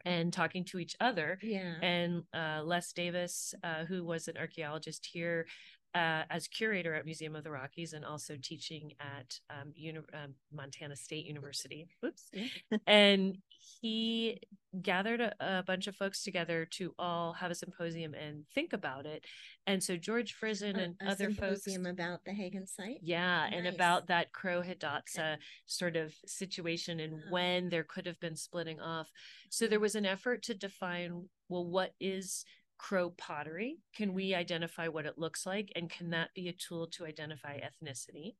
[0.04, 1.38] and talking to each other.
[1.42, 1.74] Yeah.
[1.82, 5.46] And uh, Les Davis, uh, who was an archaeologist here
[5.94, 10.34] uh, as curator at Museum of the Rockies and also teaching at um, Uni- um,
[10.52, 11.86] Montana State University.
[12.04, 12.30] Oops.
[12.86, 13.38] and
[13.80, 14.40] he
[14.82, 19.06] gathered a, a, bunch of folks together to all have a symposium and think about
[19.06, 19.24] it.
[19.68, 22.98] And so George Frison and a other folks about the Hagen site.
[23.00, 23.52] Yeah, nice.
[23.54, 25.36] and about that Crow Hidatsa okay.
[25.66, 27.26] sort of situation and uh-huh.
[27.30, 29.10] when there could have been splitting off.
[29.48, 32.44] So there was an effort to define well, what is
[32.78, 33.78] crow pottery?
[33.94, 35.72] Can we identify what it looks like?
[35.76, 38.34] And can that be a tool to identify ethnicity?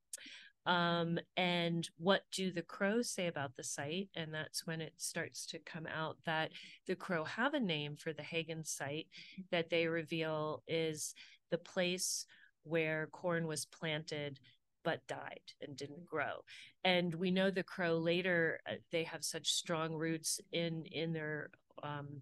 [0.67, 4.09] Um, and what do the crows say about the site?
[4.17, 6.53] And that's when it starts to come out that
[6.87, 9.07] the crow have a name for the Hagen site
[9.51, 11.15] that they reveal is
[11.51, 12.27] the place
[12.63, 14.41] where corn was planted
[14.85, 16.43] but died and didn't grow
[16.85, 21.51] and we know the crow later uh, they have such strong roots in in their
[21.83, 22.21] um,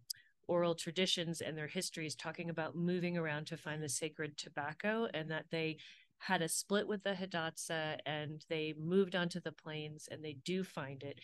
[0.48, 5.31] oral traditions and their histories talking about moving around to find the sacred tobacco and
[5.31, 5.76] that they
[6.18, 10.62] had a split with the Hidatsa and they moved onto the plains and they do
[10.62, 11.18] find it.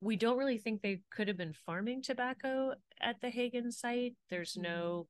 [0.00, 4.14] We don't really think they could have been farming tobacco at the Hagen site.
[4.28, 5.06] There's no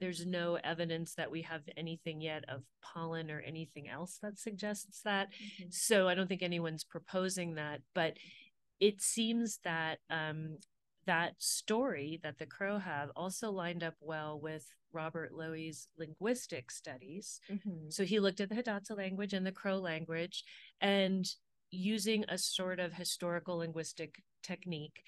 [0.00, 5.00] there's no evidence that we have anything yet of pollen or anything else that suggests
[5.04, 5.28] that.
[5.32, 5.70] Mm-hmm.
[5.70, 8.14] So I don't think anyone's proposing that, but
[8.80, 10.58] it seems that um,
[11.08, 17.40] that story that the Crow have also lined up well with Robert Lowie's linguistic studies.
[17.50, 17.88] Mm-hmm.
[17.88, 20.44] So he looked at the Hidatsa language and the Crow language
[20.82, 21.26] and
[21.70, 25.02] using a sort of historical linguistic technique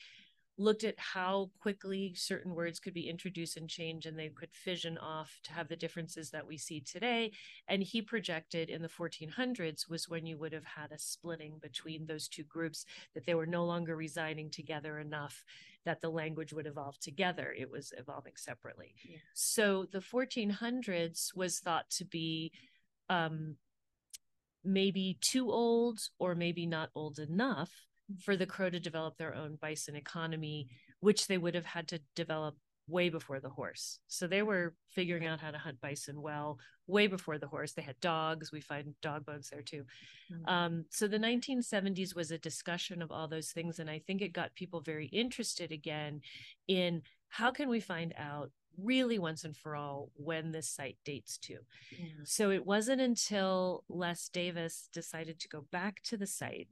[0.61, 4.99] looked at how quickly certain words could be introduced and changed and they could fission
[4.99, 7.33] off to have the differences that we see today
[7.66, 12.05] and he projected in the 1400s was when you would have had a splitting between
[12.05, 15.44] those two groups that they were no longer residing together enough
[15.87, 19.16] that the language would evolve together it was evolving separately yeah.
[19.33, 22.53] so the 1400s was thought to be
[23.09, 23.57] um,
[24.62, 27.70] maybe too old or maybe not old enough
[28.18, 30.68] for the crow to develop their own bison economy,
[31.01, 32.57] which they would have had to develop
[32.90, 33.99] way before the horse.
[34.09, 37.73] So they were figuring out how to hunt bison well, way before the horse.
[37.73, 38.51] They had dogs.
[38.53, 39.85] We find dog bones there too.
[40.33, 40.49] Mm-hmm.
[40.49, 43.79] Um, so the 1970s was a discussion of all those things.
[43.79, 46.20] And I think it got people very interested again
[46.68, 48.51] in how can we find out
[48.83, 51.59] really once and for all when this site dates to.
[51.92, 52.07] Yeah.
[52.25, 56.68] So it wasn't until Les Davis decided to go back to the site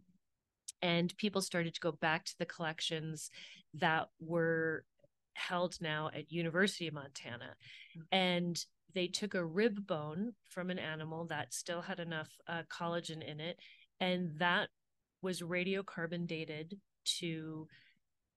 [0.82, 3.30] and people started to go back to the collections
[3.74, 4.84] that were
[5.34, 7.54] held now at University of Montana.
[7.96, 8.00] Mm-hmm.
[8.12, 8.64] And
[8.94, 13.40] they took a rib bone from an animal that still had enough uh, collagen in
[13.40, 13.58] it,
[14.00, 14.68] and that
[15.22, 17.68] was radiocarbon dated to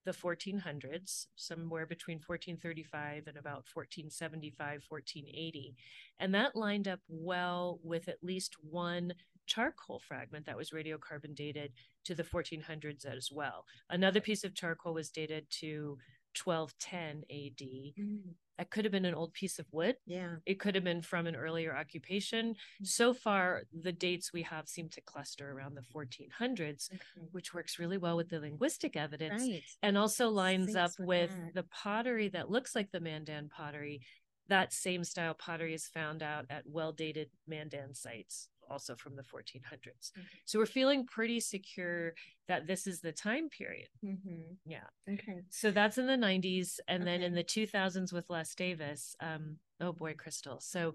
[0.05, 5.75] the 1400s, somewhere between 1435 and about 1475, 1480.
[6.19, 9.13] And that lined up well with at least one
[9.45, 11.73] charcoal fragment that was radiocarbon dated
[12.05, 13.65] to the 1400s as well.
[13.89, 15.97] Another piece of charcoal was dated to
[16.43, 17.67] 1210 AD.
[17.99, 18.33] Mm.
[18.57, 19.95] That could have been an old piece of wood.
[20.05, 20.35] Yeah.
[20.45, 22.55] It could have been from an earlier occupation.
[22.81, 22.87] Mm.
[22.87, 27.27] So far, the dates we have seem to cluster around the 1400s, okay.
[27.31, 29.63] which works really well with the linguistic evidence right.
[29.81, 31.53] and also lines up with that.
[31.55, 34.01] the pottery that looks like the Mandan pottery.
[34.47, 39.23] That same style pottery is found out at well dated Mandan sites also from the
[39.23, 40.11] 1400s.
[40.11, 40.21] Mm-hmm.
[40.45, 42.13] So we're feeling pretty secure
[42.47, 43.87] that this is the time period.
[44.03, 44.53] Mm-hmm.
[44.65, 44.87] Yeah.
[45.09, 45.41] Okay.
[45.49, 46.79] So that's in the 90s.
[46.87, 47.11] And okay.
[47.11, 50.59] then in the 2000s with Les Davis, um, oh boy, Crystal.
[50.61, 50.93] So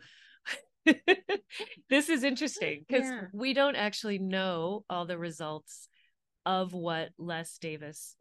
[1.91, 3.23] this is interesting because yeah.
[3.33, 5.89] we don't actually know all the results
[6.45, 8.17] of what Les Davis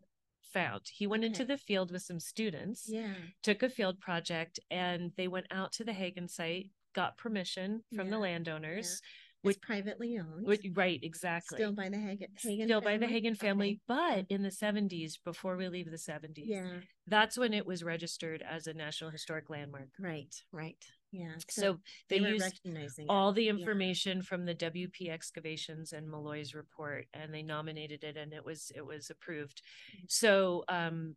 [0.53, 0.81] found.
[0.91, 1.27] He went okay.
[1.27, 3.13] into the field with some students, yeah.
[3.43, 8.07] took a field project, and they went out to the Hagen site, got permission from
[8.07, 8.11] yeah.
[8.11, 9.01] the landowners.
[9.03, 9.09] Yeah
[9.45, 10.45] which privately owned.
[10.45, 11.57] Which, right, exactly.
[11.57, 12.97] Still by the Hagen, Hagen Still family?
[12.97, 14.23] by the Hagen family, okay.
[14.25, 16.67] but in the 70s, before we leave the 70s, yeah,
[17.07, 19.89] that's when it was registered as a National Historic Landmark.
[19.99, 20.83] Right, right.
[21.11, 21.33] Yeah.
[21.49, 21.79] So, so
[22.09, 22.61] they, they used
[23.07, 24.23] all the information yeah.
[24.23, 28.85] from the WP excavations and Mulloy's report, and they nominated it, and it was it
[28.85, 29.61] was approved.
[29.95, 30.05] Mm-hmm.
[30.09, 31.15] So um,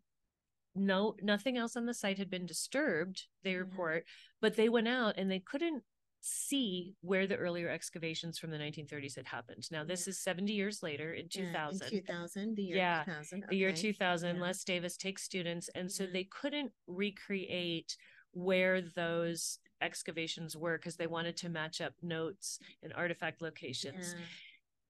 [0.79, 4.05] no nothing else on the site had been disturbed they report
[4.41, 5.83] but they went out and they couldn't
[6.21, 9.69] see where the earlier excavations from the 1930s had happened.
[9.71, 10.11] Now, this yeah.
[10.11, 11.81] is 70 years later in 2000.
[11.93, 13.45] Yeah, in 2000, the year yeah, 2000.
[13.49, 14.43] The year 2000, yeah.
[14.43, 16.13] Les Davis takes students, and so mm-hmm.
[16.13, 17.97] they couldn't recreate
[18.33, 24.15] where those excavations were because they wanted to match up notes and artifact locations.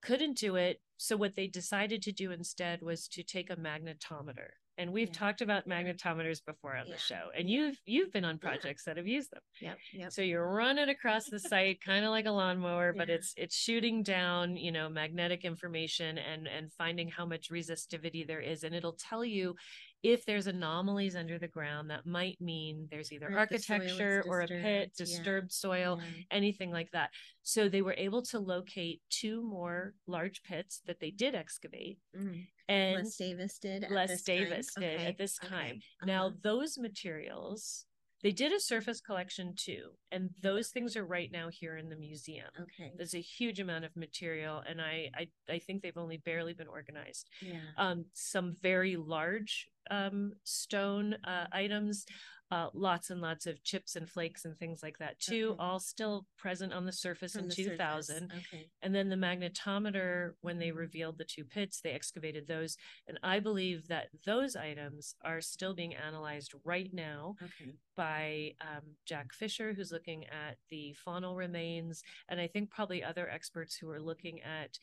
[0.01, 0.81] Couldn't do it.
[0.97, 5.13] So, what they decided to do instead was to take a magnetometer and we've yeah.
[5.13, 6.93] talked about magnetometers before on yeah.
[6.93, 10.11] the show and you've you've been on projects that have used them yeah yep.
[10.11, 14.01] so you're running across the site kind of like a lawnmower but it's it's shooting
[14.01, 18.97] down you know magnetic information and and finding how much resistivity there is and it'll
[18.97, 19.53] tell you
[20.03, 24.47] if there's anomalies under the ground that might mean there's either or architecture or a
[24.47, 25.99] pit disturbed soil
[26.31, 27.09] anything like that
[27.43, 32.45] so they were able to locate two more large pits that they did excavate mm
[32.69, 33.87] and Les Davis did.
[33.89, 34.83] Les Davis time.
[34.83, 35.05] did okay.
[35.07, 35.51] at this time.
[35.51, 35.71] Okay.
[35.71, 36.05] Uh-huh.
[36.05, 37.85] Now those materials,
[38.21, 41.95] they did a surface collection too, and those things are right now here in the
[41.95, 42.49] museum.
[42.61, 46.53] Okay, there's a huge amount of material, and I I, I think they've only barely
[46.53, 47.29] been organized.
[47.41, 52.05] Yeah, um, some very large um stone uh, items
[52.51, 55.57] uh, lots and lots of chips and flakes and things like that too, okay.
[55.59, 58.31] all still present on the surface on in the 2000.
[58.31, 58.67] Okay.
[58.81, 62.75] And then the magnetometer, when they revealed the two pits, they excavated those.
[63.07, 67.73] And I believe that those items are still being analyzed right now okay.
[67.95, 73.29] by um, Jack Fisher, who's looking at the faunal remains, and I think probably other
[73.29, 74.79] experts who are looking at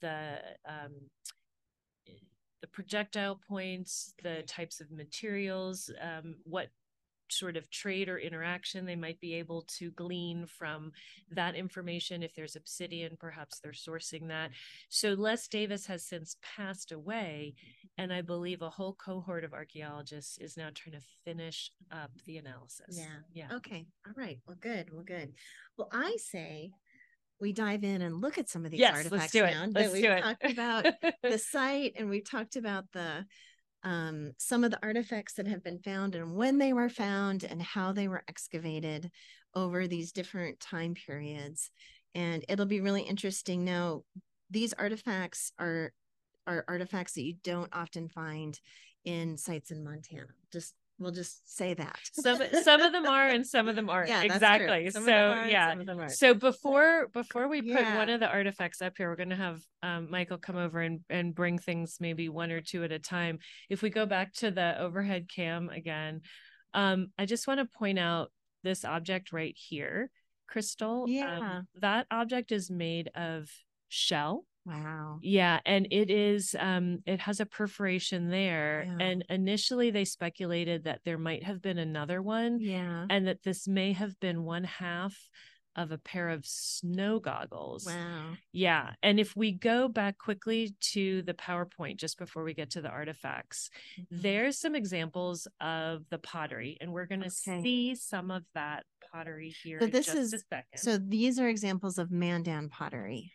[0.00, 0.92] the um,
[2.60, 6.68] the projectile points, the types of materials, um, what
[7.32, 10.92] sort of trade or interaction they might be able to glean from
[11.30, 12.22] that information.
[12.22, 14.50] If there's obsidian, perhaps they're sourcing that.
[14.88, 17.54] So Les Davis has since passed away,
[17.98, 22.38] and I believe a whole cohort of archaeologists is now trying to finish up the
[22.38, 22.98] analysis.
[22.98, 23.06] Yeah.
[23.32, 23.56] Yeah.
[23.56, 23.86] Okay.
[24.06, 24.38] All right.
[24.46, 24.92] Well, good.
[24.92, 25.32] Well, good.
[25.76, 26.72] Well, I say
[27.40, 29.56] we dive in and look at some of these yes, artifacts let's do it.
[29.72, 30.86] let's that we've do talked about
[31.22, 33.24] the site and we've talked about the
[33.82, 37.62] um, some of the artifacts that have been found and when they were found and
[37.62, 39.10] how they were excavated
[39.54, 41.70] over these different time periods.
[42.14, 43.64] And it'll be really interesting.
[43.64, 44.02] Now,
[44.50, 45.92] these artifacts are
[46.46, 48.58] are artifacts that you don't often find
[49.04, 50.26] in sites in Montana.
[50.52, 51.98] Just we'll just say that.
[52.12, 54.08] Some some of them are and some of them aren't.
[54.08, 54.90] Yeah, exactly.
[54.90, 55.74] So yeah.
[56.08, 57.96] so before before we put yeah.
[57.96, 61.00] one of the artifacts up here we're going to have um, michael come over and
[61.08, 63.38] and bring things maybe one or two at a time.
[63.68, 66.20] If we go back to the overhead cam again
[66.74, 68.30] um, i just want to point out
[68.62, 70.10] this object right here
[70.46, 71.38] crystal um, yeah.
[71.38, 73.48] um, that object is made of
[73.88, 75.18] shell Wow.
[75.22, 79.06] Yeah, and it is um it has a perforation there yeah.
[79.06, 82.58] and initially they speculated that there might have been another one.
[82.60, 83.06] Yeah.
[83.08, 85.16] And that this may have been one half
[85.76, 87.86] of a pair of snow goggles.
[87.86, 88.32] Wow.
[88.52, 88.90] Yeah.
[89.02, 92.88] And if we go back quickly to the PowerPoint just before we get to the
[92.88, 94.20] artifacts, mm-hmm.
[94.20, 97.62] there's some examples of the pottery, and we're going to okay.
[97.62, 99.78] see some of that pottery here.
[99.80, 100.78] So in this just is- a second.
[100.78, 103.32] So these are examples of Mandan pottery.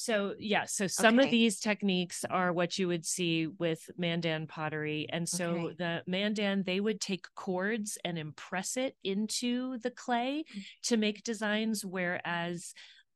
[0.00, 5.08] So yeah, so some of these techniques are what you would see with Mandan pottery.
[5.10, 5.74] And so Okay.
[5.76, 10.64] the Mandan, they would take cords and impress it into the clay Mm.
[10.84, 12.74] to make designs, whereas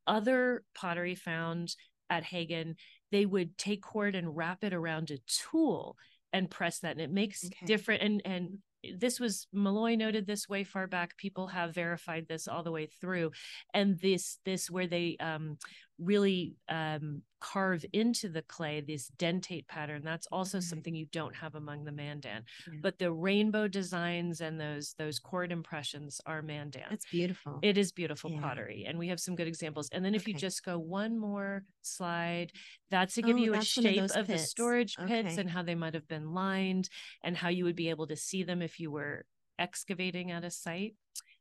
[0.08, 1.76] other pottery found
[2.10, 2.74] at Hagen,
[3.12, 5.96] they would take cord and wrap it around a tool
[6.32, 6.92] and press that.
[6.92, 7.66] And it makes Okay.
[7.66, 8.58] different and and
[8.98, 11.16] this was Mulloy noted this way far back.
[11.16, 13.30] People have verified this all the way through.
[13.72, 15.58] And this this where they um
[15.98, 20.64] really um, carve into the clay this dentate pattern that's also Okay.
[20.64, 22.78] something you don't have among the mandan Yeah.
[22.82, 27.58] but the rainbow designs and those those cord impressions are mandan That's beautiful.
[27.62, 28.40] it is beautiful Yeah.
[28.40, 31.64] pottery and we have some good examples and then if you just go one more
[31.82, 32.52] slide
[32.90, 35.62] that's to give Oh, you a one of shape of, the storage pits and how
[35.62, 36.88] they might have been lined
[37.24, 39.24] and how you would be able to see them if you were
[39.58, 40.94] excavating at a site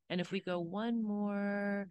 [0.09, 1.87] and if we go one more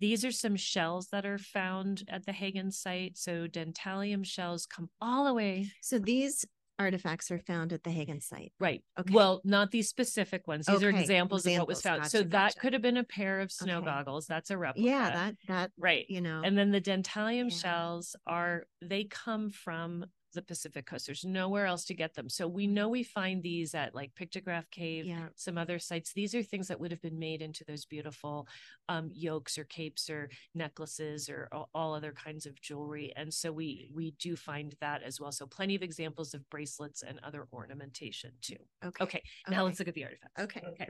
[0.00, 3.16] these are some shells that are found at the Hagen site.
[3.16, 6.44] So dentalium shells come all the way so these
[6.78, 8.52] artifacts are found at the Hagen site.
[8.60, 8.82] right.
[9.00, 9.14] Okay.
[9.14, 10.66] Well, not these specific ones.
[10.66, 12.02] These are Okay, examples, of what was examples.
[12.02, 12.10] found.
[12.10, 12.60] so Gotcha, that gotcha.
[12.60, 13.86] could have been a pair of snow Okay.
[13.86, 14.26] goggles.
[14.26, 14.86] That's a replica.
[14.86, 16.04] Yeah, that that right.
[16.10, 16.42] you know.
[16.44, 17.56] And then the dentalium Yeah.
[17.56, 20.04] shells are they come from
[20.36, 21.06] the Pacific coast.
[21.06, 22.28] There's nowhere else to get them.
[22.28, 25.26] So we know we find these at like Pictograph Cave, yeah.
[25.34, 26.12] some other sites.
[26.12, 28.46] These are things that would have been made into those beautiful
[28.88, 33.12] um, yokes or capes or necklaces or all, other kinds of jewelry.
[33.16, 35.32] And so we we do find that as well.
[35.32, 38.56] So plenty of examples of bracelets and other ornamentation too.
[38.84, 39.02] Okay.
[39.02, 40.42] Okay, now let's look at the artifacts.
[40.42, 40.62] Okay.
[40.68, 40.88] Okay.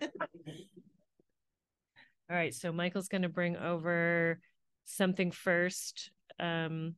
[2.29, 2.53] All right.
[2.53, 4.41] So Michael's going to bring over
[4.85, 6.11] something first.
[6.41, 6.97] Um,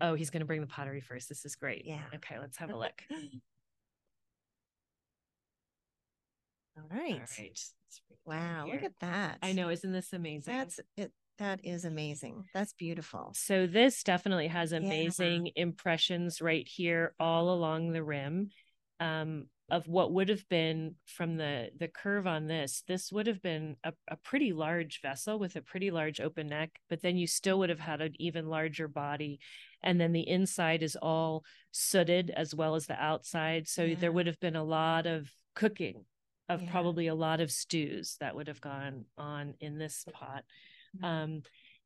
[0.00, 1.28] oh, he's going to bring the pottery first.
[1.28, 1.84] This is great.
[1.84, 2.02] Yeah.
[2.14, 2.38] Okay.
[2.38, 3.02] Let's have a look.
[3.10, 3.18] All
[6.78, 7.20] All right.
[7.20, 7.28] right.
[7.36, 7.60] Bring it
[8.24, 9.38] Wow, look at that.
[9.42, 9.70] I know.
[9.70, 10.54] Isn't this amazing?
[10.54, 11.12] That's it.
[11.38, 12.44] That is amazing.
[12.52, 13.32] That's beautiful.
[13.34, 18.50] So this definitely has amazing impressions right here all along the rim
[19.00, 22.82] um, of what would have been from the the curve on this.
[22.88, 26.70] This would have been a, a pretty large vessel with a pretty large open neck,
[26.88, 29.40] but then you still would have had an even larger body.
[29.82, 33.68] And then the inside is all sooted as well as the outside.
[33.68, 33.96] So Yeah.
[33.96, 36.04] there would have been a lot of cooking
[36.48, 36.70] of Yeah.
[36.70, 40.44] probably a lot of stews that would have gone on in this pot.
[40.96, 41.04] Mhm.
[41.04, 41.42] Um,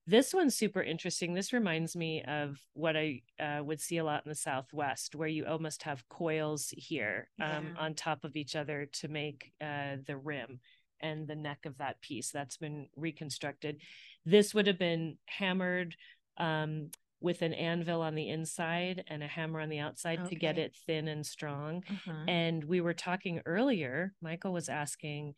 [0.06, 1.34] this one's super interesting.
[1.34, 5.28] This reminds me of what I uh, would see a lot in the Southwest, where
[5.28, 7.80] you almost have coils here um, Yeah.
[7.80, 10.60] on top of each other to make uh, the rim
[11.00, 12.30] and the neck of that piece.
[12.30, 13.80] That's been reconstructed.
[14.24, 15.96] This would have been hammered
[16.36, 16.90] um,
[17.20, 20.74] with an anvil on the inside and a hammer on the outside to get it
[20.86, 21.84] thin and strong.
[21.88, 22.24] Uh-huh.
[22.26, 25.34] And we were talking earlier, Michael was asking,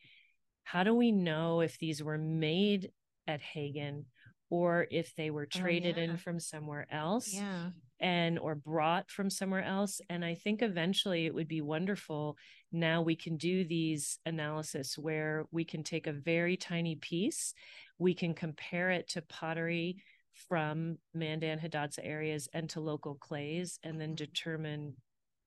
[0.62, 2.90] how do we know if these were made
[3.26, 4.06] at Hagen
[4.50, 6.02] or if they were Oh, traded yeah.
[6.04, 7.70] in from somewhere else yeah.
[8.00, 10.00] and or brought from somewhere else?
[10.08, 12.36] And I think eventually it would be wonderful.
[12.72, 17.54] Now we can do these analysis where we can take a very tiny piece,
[17.98, 20.02] we can compare it to pottery
[20.48, 24.16] from Mandan Hidatsa areas and to local clays and then Mhm.
[24.16, 24.96] determine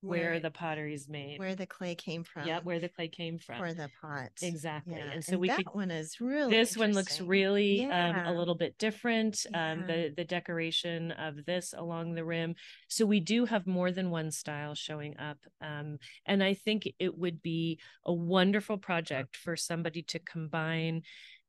[0.00, 1.38] where, the pottery is made.
[1.38, 2.46] where the clay came from.
[2.46, 3.58] yeah, where the clay came from.
[3.58, 4.30] for the pot.
[4.42, 4.96] Exactly.
[4.96, 5.10] Yeah.
[5.12, 8.54] And so we that could one is really this one looks really um, a little
[8.54, 12.54] bit different um, the the decoration of this along the rim
[12.88, 17.16] so we do have more than one style showing up um, and i think it
[17.16, 21.02] would be a wonderful project for somebody to combine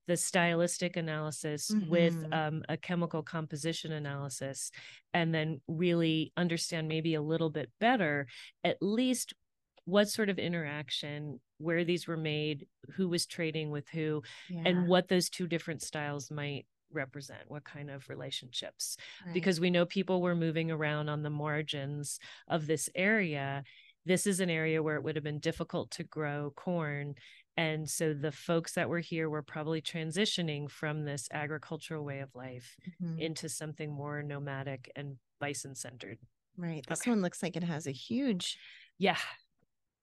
[0.09, 2.33] the stylistic analysis with Mhm.
[2.33, 4.71] um, a chemical composition analysis
[5.13, 8.27] and then really understand maybe a little bit better
[8.65, 9.33] at least
[9.85, 14.87] what sort of interaction where these were made who was trading with who Yeah, and
[14.87, 19.33] what those two different styles might represent what kind of relationships right.
[19.33, 23.63] because we know people were moving around on the margins of this area
[24.05, 27.13] this is an area where it would have been difficult to grow corn
[27.59, 32.33] and so the folks that were here were probably transitioning from this agricultural way of
[32.35, 33.19] life Mhm.
[33.19, 36.19] into something more nomadic and bison centered
[36.57, 36.85] right.
[36.87, 37.11] This okay.
[37.11, 38.57] one looks like it has a huge,
[38.97, 39.17] yeah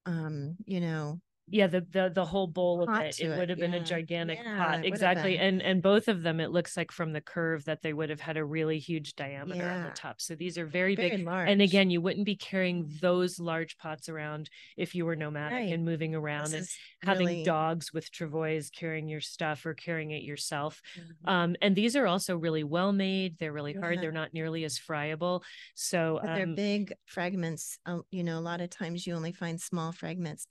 [0.06, 3.74] um, you know, yeah the the, the whole bowl of it it would have been
[3.74, 7.20] a gigantic Yeah, pot exactly and and both of them it looks like from the
[7.20, 10.58] curve that they would have had a really huge diameter on the top so these
[10.58, 11.48] are very, very big large.
[11.48, 15.72] and again you wouldn't be carrying those large pots around if you were nomadic Right.
[15.72, 16.66] and moving This around and
[17.02, 21.30] having really- dogs with travois carrying your stuff or carrying it yourself Mhm.
[21.30, 24.00] um and these are also really well made they're really hard Yeah.
[24.00, 25.44] they're not nearly as friable
[25.74, 27.78] so but they're um, big fragments.
[27.86, 30.46] Um, you know, a lot of times you only find small fragments,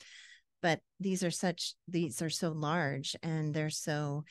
[0.65, 4.23] but these are such these are so large and they're so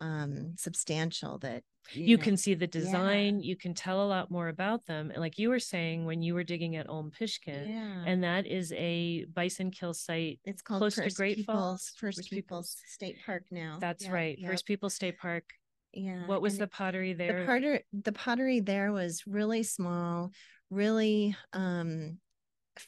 [0.00, 2.78] um substantial that you know, can see the yeah.
[2.80, 6.22] design you can tell a lot more about them and like you were saying when
[6.22, 10.62] you were digging at Ulm Pishkun yeah and that is a bison kill site it's
[10.62, 11.92] called close to Great Peoples- Falls?
[11.96, 12.76] First, First Peoples Peoples.
[12.86, 13.78] State Park now.
[13.80, 15.44] that's Yeah, right yep, First Peoples State Park
[15.92, 16.24] Yeah.
[16.26, 20.30] what was and the pottery the there pottery the pottery there was really small,
[20.70, 22.18] really um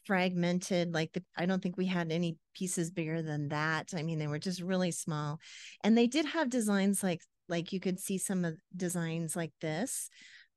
[0.06, 3.92] fragmented like the i don't think we had any pieces bigger than that.
[3.96, 5.38] I mean they were just really small.
[5.82, 10.08] And they did have designs like like you could see some of designs like this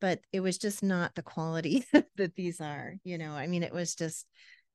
[0.02, 1.86] but it was just not the quality
[2.18, 3.32] that these are you know?
[3.32, 4.26] I mean it was just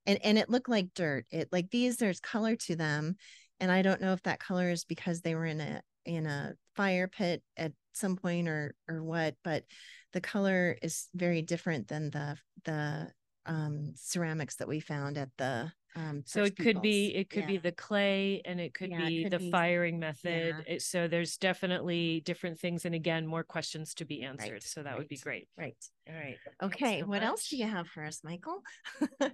[0.06, 1.26] and and it looked like dirt.
[1.30, 3.16] It like these there's color to them
[3.60, 6.54] and i don't know if that color is because they were in a in a
[6.74, 9.64] fire pit at some point or or what but
[10.12, 13.10] the color is very different than the the
[13.46, 17.56] um ceramics that we found at the um so it could be it could be
[17.56, 20.74] the clay and it could Yeah, it be could the be- firing method yeah.
[20.74, 24.82] It- so there's definitely different things and again more questions to be answered Right, so
[24.82, 25.48] that would be great.
[25.56, 25.74] right.
[26.08, 28.62] All right okay so what else do you have for us michael?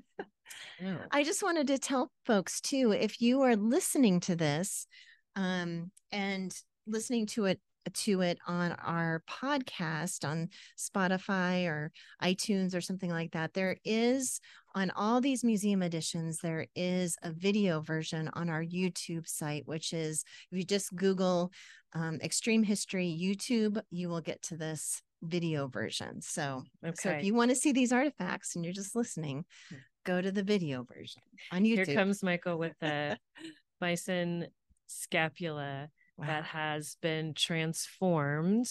[0.82, 0.96] Oh.
[1.10, 4.86] I just wanted to tell folks too, if you are listening to this
[5.34, 6.54] um, and
[6.86, 7.60] listening to it
[7.92, 14.40] to it on our podcast on Spotify or iTunes or something like that, there is
[14.74, 19.92] on all these museum editions, there is a video version on our YouTube site, which
[19.92, 21.50] is if you just Google
[21.94, 26.20] um, Extreme History YouTube, you will get to this video version.
[26.20, 26.62] So,
[26.94, 29.76] so if you want to see these artifacts and you're just listening, Hmm.
[30.04, 31.86] go to the video version on YouTube.
[31.86, 33.18] here comes michael with the
[33.80, 34.46] bison
[34.86, 36.26] scapula Wow.
[36.26, 38.66] that has been transformed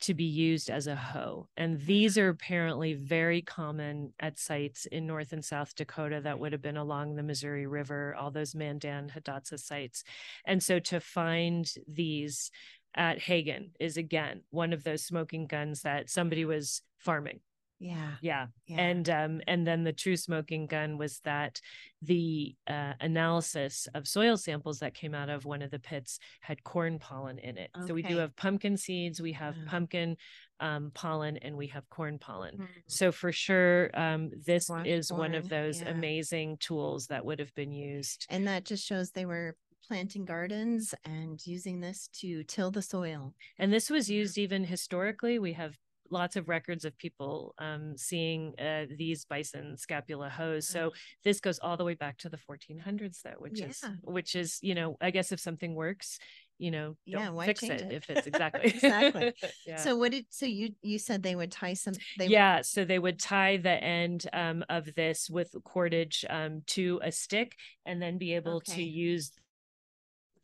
[0.00, 1.48] to be used as a hoe.
[1.56, 6.52] And these are apparently very common at sites in North and South Dakota that would
[6.52, 10.04] have been along the Missouri River, all those Mandan Hidatsa sites.
[10.44, 12.50] And so to find these
[12.94, 17.40] at Hagen is again one of those smoking guns that somebody was farming.
[17.78, 18.46] Yeah, Yeah.
[18.66, 18.80] yeah.
[18.80, 21.60] And um, and then the true smoking gun was that
[22.02, 26.62] the uh, analysis of soil samples that came out of one of the pits had
[26.64, 27.70] corn pollen in it.
[27.86, 29.64] So we do have pumpkin seeds, we have Wow.
[29.66, 30.16] pumpkin
[30.60, 32.56] um, pollen, and we have corn pollen.
[32.58, 32.66] Mhm.
[32.86, 35.90] So for sure, um, this is one of those yeah.
[35.90, 38.26] amazing tools that would have been used.
[38.30, 39.56] and that just shows they were
[39.86, 43.34] planting gardens and using this to till the soil.
[43.58, 45.38] And this was used even historically.
[45.38, 45.76] We have
[46.14, 50.66] lots of records of people um, seeing uh, these bison scapula hoes.
[50.66, 50.92] So
[51.24, 54.74] this goes all the way back to the 1400s, though, which is which is you
[54.74, 56.18] know I guess if something works,
[56.58, 57.92] you know, Yeah, why fix it, it?
[57.92, 59.32] if it's exactly Exactly.
[59.66, 59.76] yeah.
[59.76, 62.98] So what did so you you said they would tie some they yeah, so they
[62.98, 68.18] would tie the end um, of this with cordage um, to a stick and then
[68.18, 69.32] be able to use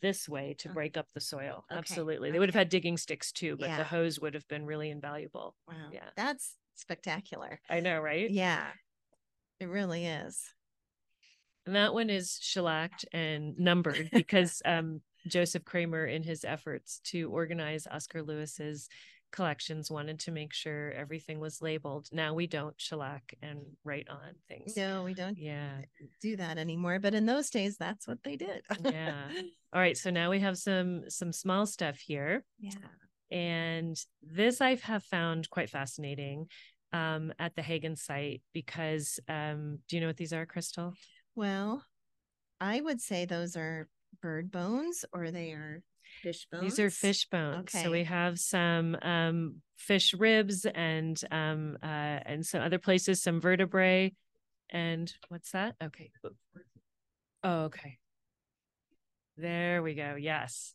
[0.00, 0.74] this way to Okay.
[0.74, 1.64] break up the soil.
[1.70, 2.30] Okay, Absolutely.
[2.30, 3.76] They would have had digging sticks too, but Yeah.
[3.78, 5.56] the hoes would have been really invaluable.
[5.68, 6.08] wow Yeah.
[6.16, 7.60] that's spectacular.
[7.68, 8.30] I know, right?
[8.30, 8.66] Yeah.
[9.58, 10.42] It really is.
[11.66, 17.30] And that one is shellacked and numbered because um, Joseph Kramer, in his efforts to
[17.30, 18.88] organize Oscar Lewis's
[19.32, 22.08] collections, wanted to make sure everything was labeled.
[22.12, 24.76] Now we don't shellac and write on things.
[24.76, 25.82] No, we don't Yeah.
[26.22, 28.62] do that anymore, but in those days that's what they did.
[28.84, 29.28] Yeah.
[29.72, 29.96] All right.
[29.96, 32.44] So now we have some some small stuff here.
[32.58, 32.72] yeah.
[33.32, 36.48] And this I have found quite fascinating
[36.92, 40.94] um, at the Hagen site because um, do you know what these are, Crystal?
[41.36, 41.84] Well,
[42.60, 43.88] I would say those are
[44.20, 45.82] bird bones or they are
[46.22, 46.62] fish bones.
[46.62, 47.60] These are fish bones.
[47.60, 47.84] Okay.
[47.84, 51.86] So we have some um, fish ribs and um, uh,
[52.26, 54.12] and some other places, some vertebrae.
[54.70, 55.74] And what's that?
[55.82, 56.10] Okay.
[57.42, 57.98] Oh, okay.
[59.36, 60.16] There we go.
[60.18, 60.74] Yes.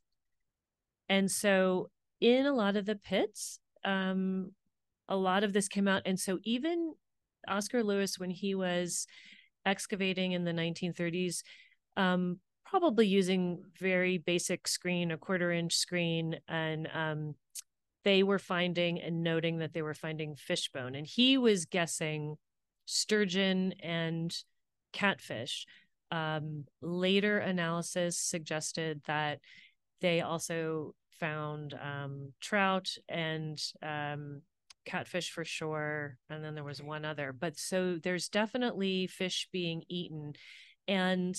[1.07, 1.89] And so
[2.19, 4.51] in a lot of the pits, um,
[5.07, 6.01] a lot of this came out.
[6.05, 6.95] And so even
[7.47, 9.05] Oscar Lewis, when he was
[9.65, 11.43] excavating in the 1930s,
[11.95, 12.39] um,
[12.79, 17.33] probably using very basic screen, a quarter inch screen, and um,
[18.03, 20.93] they were finding and noting that they were finding fishbone.
[20.93, 22.35] And he was guessing
[22.85, 24.35] sturgeon and
[24.91, 25.65] catfish.
[26.11, 29.39] Um, later analysis suggested that
[30.01, 34.41] they also found um, trout and um,
[34.85, 36.17] catfish for sure.
[36.29, 37.31] And then there was one other.
[37.31, 40.33] But so there's definitely fish being eaten.
[40.89, 41.37] And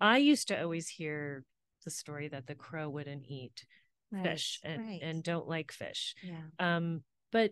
[0.00, 1.44] I used to always hear
[1.84, 3.66] the story that the crow wouldn't eat
[4.10, 5.00] Right, fish and, right.
[5.02, 6.14] and don't like fish.
[6.22, 6.76] yeah.
[6.76, 7.50] Um, but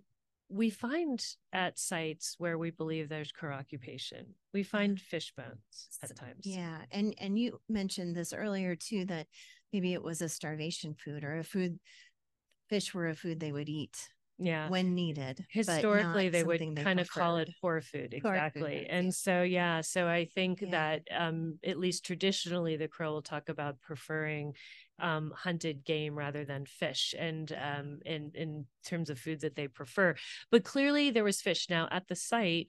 [0.49, 6.15] we find at sites where we believe there's crow occupation, we find fish bones at
[6.15, 6.45] times.
[6.45, 9.27] Yeah, and and you mentioned this earlier too that
[9.73, 11.81] maybe it was a starvation food or a food
[12.69, 14.09] fish were a food they would eat
[14.43, 15.45] yeah when needed.
[15.51, 18.97] historically they would they kind of call it poor food food, exactly yeah.
[18.97, 20.71] and so yeah so i think Yeah.
[20.71, 24.55] that um at least traditionally the crow will talk about preferring
[24.99, 29.69] um hunted game rather than fish and um in in terms of food that they
[29.69, 30.15] prefer
[30.51, 32.69] but clearly there was fish now at the site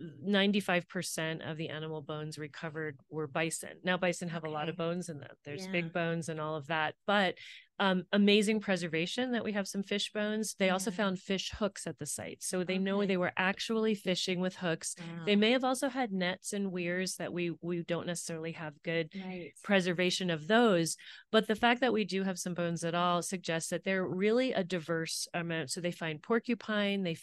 [0.00, 3.70] 95% of the animal bones recovered were bison.
[3.84, 5.34] Now bison have a lot of bones in them.
[5.44, 5.72] There's Yeah.
[5.72, 7.36] big bones and all of that, but
[7.78, 10.54] um, amazing preservation that we have some fish bones.
[10.58, 12.42] They also found fish hooks at the site.
[12.42, 14.94] So they know they were actually fishing with hooks.
[15.24, 19.10] They may have also had nets and weirs that we we don't necessarily have good
[19.14, 19.52] Right.
[19.64, 20.98] preservation of those.
[21.32, 24.52] But the fact that we do have some bones at all suggests that they're really
[24.52, 25.70] a diverse amount.
[25.70, 27.16] So they find porcupine, they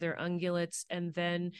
[0.00, 1.52] their ungulates, and then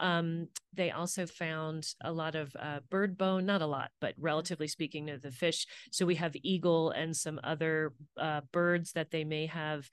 [0.00, 4.68] um, they also found a lot of uh, bird bone, not a lot, but relatively
[4.68, 5.66] speaking to the fish.
[5.90, 9.90] So we have eagle and some other uh, birds that they may have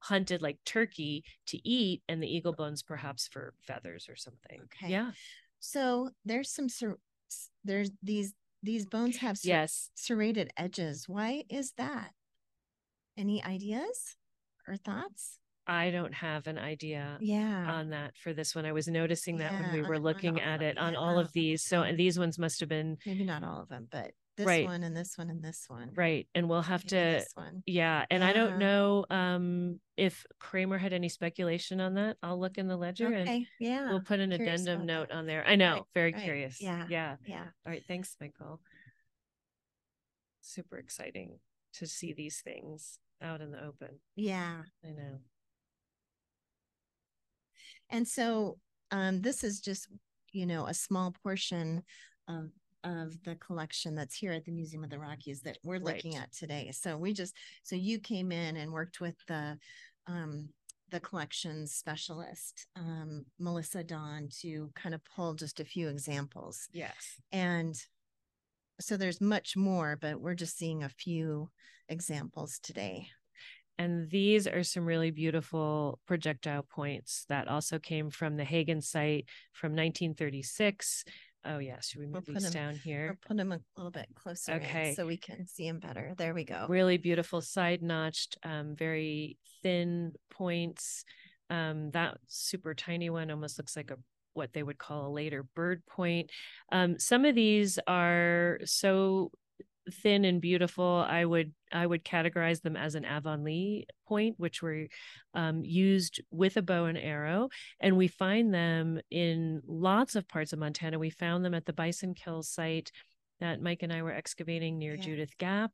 [0.00, 4.92] hunted like turkey to eat and the eagle bones perhaps for feathers or something Okay.
[4.92, 5.10] yeah
[5.58, 6.68] So there's some
[7.64, 11.08] there's these these bones have ser- yes serrated edges.
[11.08, 12.10] Why is that?
[13.16, 14.16] Any ideas
[14.68, 15.38] or thoughts?
[15.66, 17.70] I don't have an idea Yeah.
[17.72, 18.64] on that for this one.
[18.66, 20.98] I was noticing that when we were on looking all at it on yeah.
[20.98, 21.62] all of these.
[21.64, 24.66] So and these ones must have been Maybe not all of them, but this Right.
[24.66, 25.92] one and this one and this one.
[25.94, 26.28] right.
[26.34, 27.62] And we'll have Maybe to this one.
[27.66, 28.04] yeah.
[28.10, 32.16] And I don't know um if Kramer had any speculation on that.
[32.22, 33.88] I'll look in the ledger and Yeah.
[33.90, 35.16] we'll put an curious addendum note that.
[35.16, 35.44] on there.
[35.46, 36.22] I know, Right, very right.
[36.22, 36.60] curious.
[36.62, 36.86] Yeah.
[36.88, 37.16] Yeah.
[37.26, 37.44] Yeah.
[37.64, 37.82] All right.
[37.88, 38.60] Thanks, Michael.
[40.42, 41.38] Super exciting
[41.74, 43.98] to see these things out in the open.
[44.14, 44.62] Yeah.
[44.84, 45.18] I know.
[47.90, 48.58] And so
[48.90, 49.88] um, this is just,
[50.32, 51.82] you know, a small portion
[52.28, 52.50] of
[52.84, 56.22] of the collection that's here at the Museum of the Rockies that we're looking Right.
[56.22, 56.70] at today.
[56.72, 57.34] So we just
[57.64, 59.58] so you came in and worked with the
[60.06, 60.50] um
[60.90, 66.68] the collections specialist, um, Melissa Dawn, to kind of pull just a few examples.
[66.72, 66.94] Yes.
[67.32, 67.74] And
[68.80, 71.50] so there's much more, but we're just seeing a few
[71.88, 73.08] examples today.
[73.78, 79.26] And these are some really beautiful projectile points that also came from the Hagen site
[79.52, 81.04] from 1936.
[81.44, 81.78] Oh, yeah.
[81.80, 84.54] Should we We'll move put these 'em- down We'll put them a little bit closer
[84.54, 84.94] Okay.
[84.94, 86.14] so we can see them better.
[86.16, 86.66] There we go.
[86.68, 91.04] Really beautiful side notched, um, very thin points.
[91.50, 93.98] Um, that super tiny one almost looks like a
[94.32, 96.30] what they would call a later bird point.
[96.72, 99.30] Um, some of these are so
[99.90, 104.86] thin and beautiful i would i would categorize them as an avonlea point which were
[105.34, 107.48] um, used with a bow and arrow
[107.80, 111.72] and we find them in lots of parts of montana we found them at the
[111.72, 112.90] bison kill site
[113.40, 115.02] that mike and i were excavating near Yeah.
[115.02, 115.70] judith gap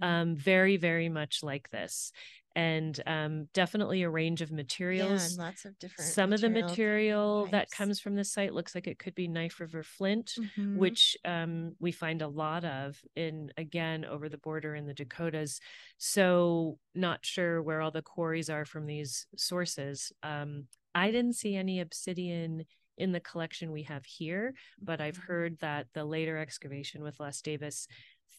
[0.00, 0.20] Yeah.
[0.22, 2.12] um, very very much like this
[2.56, 4.50] and um, definitely a range of
[4.92, 6.20] Yeah, materials and lots of different.
[6.22, 9.60] some of the material that comes from the site looks like it could be knife
[9.60, 10.70] river flint Mhm.
[10.72, 15.60] which um, we find a lot of in again over the border in the Dakotas.
[15.98, 20.12] So not sure where all the quarries are from these sources.
[20.22, 22.64] Um, I didn't see any obsidian
[22.96, 25.22] in the collection we have here, but I've Mhm.
[25.26, 27.86] heard that the later excavation with Les Davis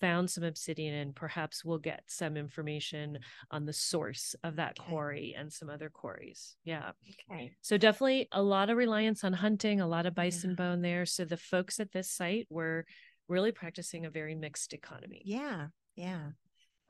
[0.02, 3.20] found some obsidian and perhaps we'll get some information mm.
[3.52, 4.90] on the source of that Okay.
[4.90, 6.58] quarry and some other quarries.
[6.66, 6.92] Yeah.
[7.32, 7.54] Okay.
[7.62, 10.56] So definitely a lot of reliance on hunting, a lot of bison Yeah.
[10.56, 11.06] bone there.
[11.06, 12.86] So the folks at this site were
[13.28, 15.22] really practicing a very mixed economy.
[15.24, 15.68] Yeah.
[15.96, 16.32] Yeah.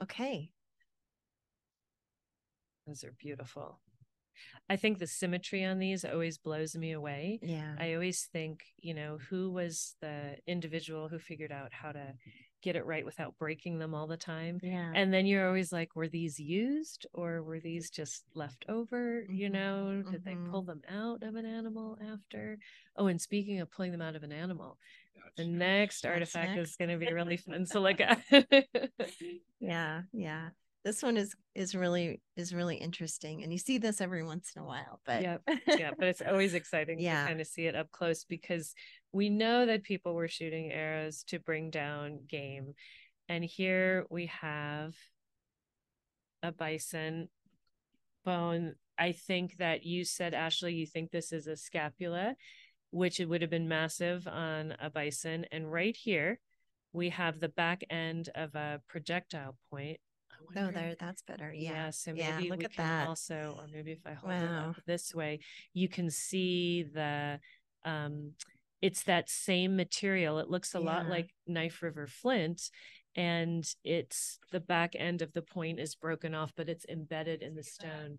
[0.01, 0.51] Okay.
[2.87, 3.79] Those are beautiful.
[4.69, 7.39] I think the symmetry on these always blows me away.
[7.43, 7.75] Yeah.
[7.79, 12.13] I always think, you know, who was the individual who figured out how to
[12.61, 14.61] get it right without breaking them all the time?
[14.61, 14.95] yeah.
[14.95, 19.25] And then you're always like, were these used or were these just left over?
[19.31, 20.43] You Mhm, know, did they mhm.
[20.49, 22.57] pull them out of an animal after?
[22.97, 24.77] Oh, and speaking of pulling them out of an animal,
[25.37, 26.57] the next artifact next.
[26.57, 28.21] is going to be really fun So, at.
[29.59, 30.03] yeah.
[30.13, 30.49] Yeah.
[30.83, 34.61] This one is is really is really interesting, and you see this every once in
[34.61, 34.99] a while.
[35.05, 35.41] But Yep.
[35.67, 37.21] yeah, but it's always exciting Yeah.
[37.21, 38.73] to kind of see it up close because
[39.11, 42.73] we know that people were shooting arrows to bring down game.
[43.29, 44.95] And here we have
[46.41, 47.29] a bison
[48.25, 48.75] bone.
[48.97, 52.35] I think that you said, Ashley, you think this is a scapula,
[52.91, 55.45] which it would have been massive on a bison.
[55.51, 56.39] And right here,
[56.93, 59.99] we have the back end of a projectile point.
[60.55, 61.53] Oh, there, that's better.
[61.55, 61.71] Yeah.
[61.73, 63.07] yeah, so Yeah, maybe look we at can that.
[63.07, 65.39] also, or maybe if I hold it up this way,
[65.73, 67.39] you can see the
[67.85, 68.31] um
[68.81, 70.39] it's that same material.
[70.39, 72.69] It looks a lot like Knife River Flint.
[73.15, 77.55] and it's the back end of the point is broken off, but it's embedded in
[77.55, 78.17] the stone.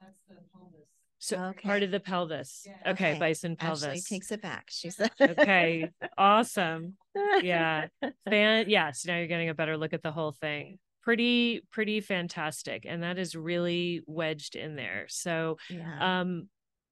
[0.00, 0.88] That's the pelvis.
[1.18, 1.68] So Okay.
[1.68, 2.66] part of the pelvis.
[2.66, 2.92] Yeah.
[2.92, 3.18] Okay, Okay.
[3.18, 4.08] bison Ashley pelvis.
[4.08, 4.68] takes it back.
[4.70, 5.10] She said.
[5.20, 6.94] okay, awesome.
[7.42, 7.88] Yeah.
[8.28, 10.78] Fan yeah, so now you're getting a better look at the whole thing.
[11.02, 12.84] Pretty, pretty fantastic.
[12.86, 15.06] And that is really wedged in there.
[15.08, 16.20] So yeah.
[16.20, 16.48] um But you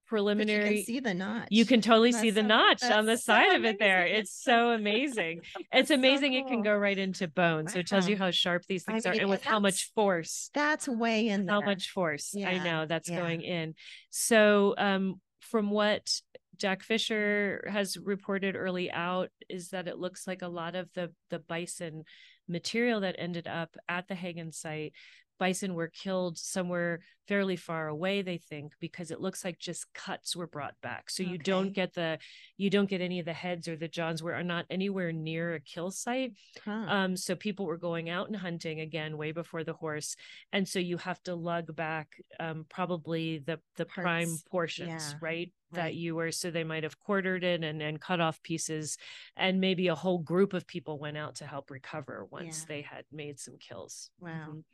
[0.06, 1.48] preliminary can see the notch.
[1.50, 4.06] you can totally see the so- notch on the that's so side of it there.
[4.06, 5.42] It's so amazing.
[5.58, 7.68] It's That's so amazing it can go right into bone.
[7.68, 9.92] So it tells you how sharp these things are mean, and and with how much
[9.94, 11.54] force That's way in there.
[11.56, 13.18] how much force i know that's yeah.
[13.20, 13.74] going in
[14.10, 16.08] so um from what
[16.56, 21.12] jack fisher has reported early out is that it looks like a lot of the
[21.30, 22.04] the bison
[22.48, 24.92] material that ended up at the hagen site
[25.38, 30.34] bison were killed somewhere fairly far away they think because it looks like just cuts
[30.34, 32.18] were brought back so you don't get the
[32.56, 35.54] you don't get any of the heads or the jaws were are not anywhere near
[35.54, 36.32] a kill site
[36.64, 36.70] Huh.
[36.88, 40.16] um, so people were going out and hunting again way before the horse,
[40.52, 42.08] and so you have to lug back
[42.40, 45.52] um, probably the the prime portions, Yeah, right?
[45.72, 45.94] That right.
[45.94, 48.96] you were so they might have quartered it and and cut off pieces,
[49.36, 52.64] and maybe a whole group of people went out to help recover once Yeah.
[52.68, 54.10] they had made some kills.
[54.18, 54.48] Wow.
[54.50, 54.64] Mhm.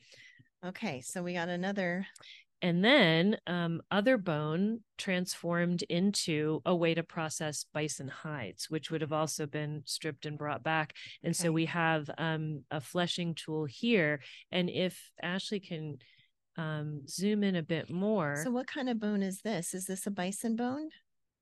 [0.65, 2.07] Okay, so we got another.
[2.63, 9.03] And then um, other bone transformed into a way to process bison hides, which would
[9.03, 10.95] have also been stripped and brought back.
[11.23, 14.21] And so we have um, a fleshing tool here.
[14.51, 15.99] And if Ashley can
[16.57, 19.75] um, zoom in a bit more, So what kind of bone is this?
[19.75, 20.89] Is this a bison bone?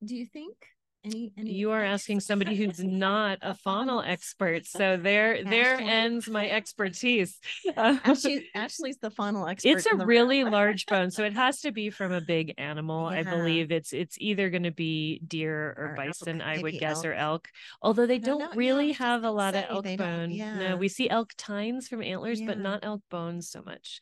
[0.05, 0.57] Do you think?
[1.05, 1.33] Any?
[1.37, 4.67] any you are asking somebody who's not a faunal expert.
[4.67, 7.39] So there, there ends my expertise.
[7.75, 9.69] Uh, Ashley, Ashley's the faunal expert.
[9.71, 10.09] it's a the room.
[10.09, 13.93] really large bone so it has to be from a big animal i believe it's
[13.93, 17.23] it's either going to be deer or, Or elk, bison i would guess or elk.
[17.33, 17.49] elk
[17.81, 20.31] although they don't don't really yeah, I was just have a lot of elk bone
[20.33, 20.59] yeah.
[20.59, 24.01] no we see elk tines from antlers but not elk bones so much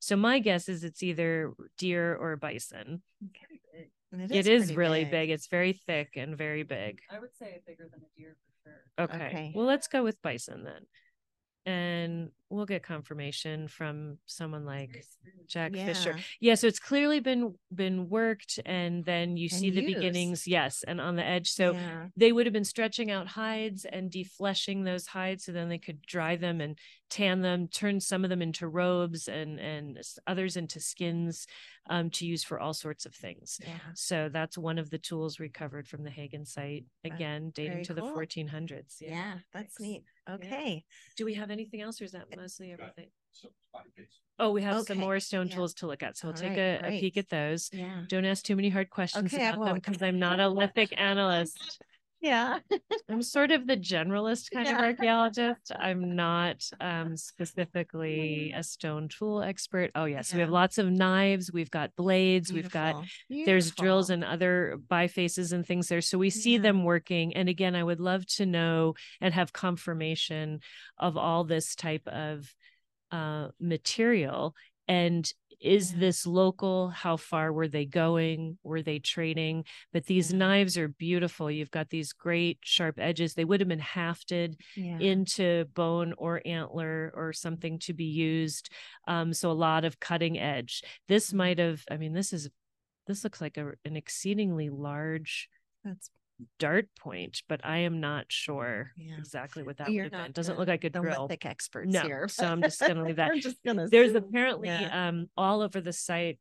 [0.00, 3.02] so my guess is it's either deer or bison
[4.12, 5.30] And it is pretty really big.
[5.30, 9.06] it's very thick and very big I would say bigger than a deer for sure.
[9.06, 9.26] Okay.
[9.26, 9.52] Okay.
[9.54, 10.86] Well, let's go with bison then.
[11.64, 15.04] And we'll get confirmation from someone like
[15.48, 16.14] Jack Fisher.
[16.16, 16.22] Yeah.
[16.40, 20.84] Yeah, so it's clearly been been worked and then you And see the beginnings, yes,
[20.86, 21.48] and on the edge.
[21.50, 22.06] So Yeah.
[22.16, 26.02] they would have been stretching out hides and defleshing those hides so then they could
[26.02, 26.78] dry them and
[27.10, 31.46] tan them turn some of them into robes and and others into skins
[31.90, 33.76] um, to use for all sorts of things Yeah.
[33.94, 37.94] so that's one of the tools recovered from the hagen site again dating very to
[37.94, 39.80] the 1400s Yeah, that's Thanks.
[39.80, 40.04] neat.
[40.30, 40.84] Okay.
[41.18, 43.08] do we have anything else or is that mostly everything.
[43.30, 44.20] So body base.
[44.38, 45.54] oh we have some more stone yeah.
[45.54, 47.70] tools to look at so we'll All take right, a, a peek at those.
[47.72, 48.02] Yeah.
[48.08, 51.80] don't ask too many hard questions Okay, about them because i'm not a lithic analyst
[52.22, 52.60] Yeah.
[53.10, 55.72] I'm sort of the generalist kind of archaeologist.
[55.76, 59.90] I'm not um, specifically a stone tool expert.
[59.96, 60.32] Oh, yes.
[60.32, 61.52] We have lots of knives.
[61.52, 62.52] We've got blades.
[62.52, 66.00] We've got, there's drills and other bifaces and things there.
[66.00, 66.60] So we see Yeah.
[66.60, 67.34] them working.
[67.34, 70.60] And again, I would love to know and have confirmation
[70.96, 72.54] of all this type of
[73.10, 74.54] uh, material.
[74.86, 75.30] And
[75.62, 76.90] is this local?
[76.90, 78.58] How far were they going?
[78.62, 79.64] Were they trading?
[79.92, 80.38] But these Yeah.
[80.38, 81.50] knives are beautiful.
[81.50, 83.34] You've got these great sharp edges.
[83.34, 84.98] They would have been hafted yeah.
[84.98, 88.70] into bone or antler or something to be used.
[89.06, 90.82] Um, so a lot of cutting edge.
[91.08, 91.36] This Mhm.
[91.36, 92.48] might have, I mean, this is
[93.06, 95.48] this looks like a, an exceedingly large
[95.84, 96.10] That's
[96.58, 99.16] dart point, but I am not sure Yeah.
[99.18, 100.32] exactly what that You're would have been.
[100.32, 101.28] Doesn't look like a drill.
[101.44, 102.28] experts No, here.
[102.28, 103.34] so I'm just gonna leave that.
[103.40, 103.88] Just gonna.
[103.88, 104.24] There's assume.
[104.28, 105.08] apparently Yeah.
[105.08, 106.38] um all over the site.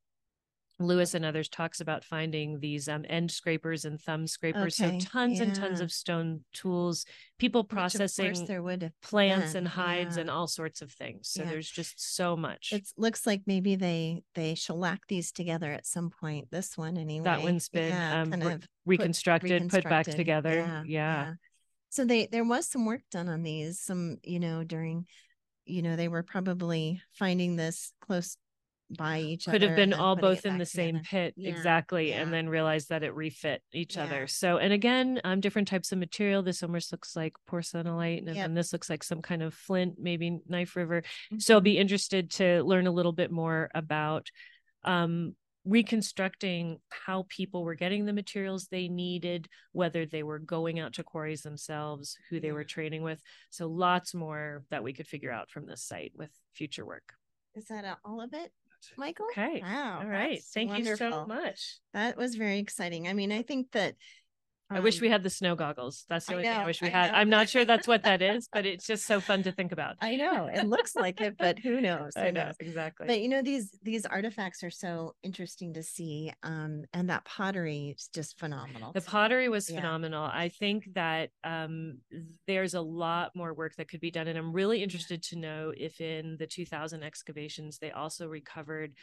[0.85, 4.79] Lewis and others talks about finding these um, end scrapers and thumb scrapers.
[4.79, 7.05] Okay, So tons and tons of stone tools,
[7.39, 10.21] people Which, of course, processing there would have plants been, and hides yeah.
[10.21, 11.29] and all sorts of things.
[11.29, 11.49] So Yeah.
[11.49, 12.71] there's just so much.
[12.71, 16.49] It looks like maybe they they shellacked these together at some point.
[16.51, 17.23] This one anyway.
[17.25, 20.15] that one's been yeah, um, kind of reconstructed, put back reconstructed.
[20.17, 20.55] together.
[20.55, 21.33] Yeah, Yeah.
[21.89, 23.79] So they there was some work done on these.
[23.79, 25.05] Some you know during,
[25.65, 28.37] you know they were probably finding this close
[28.97, 29.57] by each other.
[29.59, 31.07] Could have been all both in the same together.
[31.09, 32.21] pit, Yeah, exactly, yeah.
[32.21, 34.03] and then realized that it refit each Yeah.
[34.03, 34.27] other.
[34.27, 36.43] So, and again, um, different types of material.
[36.43, 38.35] This almost looks like porcellanite, and Yep.
[38.35, 41.01] then this looks like some kind of flint, maybe knife river.
[41.01, 41.39] Mm-hmm.
[41.39, 44.29] So, I'll be interested to learn a little bit more about
[44.83, 50.93] um, reconstructing how people were getting the materials they needed, whether they were going out
[50.93, 53.21] to quarries themselves, who they were trading with.
[53.51, 57.13] So, lots more that we could figure out from this site with future work.
[57.55, 58.51] Is that all of it.
[58.97, 59.27] Michael?
[59.31, 59.61] Okay.
[59.61, 59.99] Wow.
[60.01, 60.35] All right.
[60.35, 61.77] that's Thank you so much.
[61.93, 63.07] That was very exciting.
[63.07, 63.95] I mean, I think that
[64.71, 66.05] I wish Um, we had the snow goggles.
[66.09, 67.11] That's the I only thing I wish we I had.
[67.11, 67.17] know.
[67.17, 69.97] I'm not sure that's what that is, but it's just so fun to think about.
[70.01, 72.13] I know it looks like it, but who knows?
[72.15, 72.55] I know knows?
[72.59, 73.07] exactly.
[73.07, 77.93] But you know these these artifacts are so interesting to see, um, and that pottery
[77.97, 78.93] is just phenomenal.
[78.93, 79.77] The pottery was Yeah.
[79.77, 80.23] phenomenal.
[80.23, 81.99] I think that um,
[82.47, 84.27] there's a lot more work that could be done.
[84.27, 88.93] And I'm really interested to know if in the 2000 excavations, they also recovered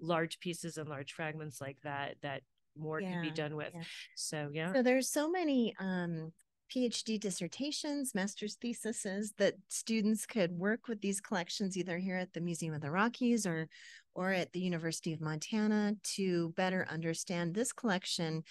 [0.00, 2.42] large pieces and large fragments like that, that
[2.76, 3.72] more can be done with.
[3.74, 3.82] yeah.
[4.16, 4.72] So, yeah.
[4.72, 6.32] So there's so many um,
[6.74, 12.40] PhD dissertations, master's theses that students could work with these collections either here at the
[12.40, 13.68] Museum of the Rockies or
[14.14, 18.42] or at the University of Montana to better understand this collection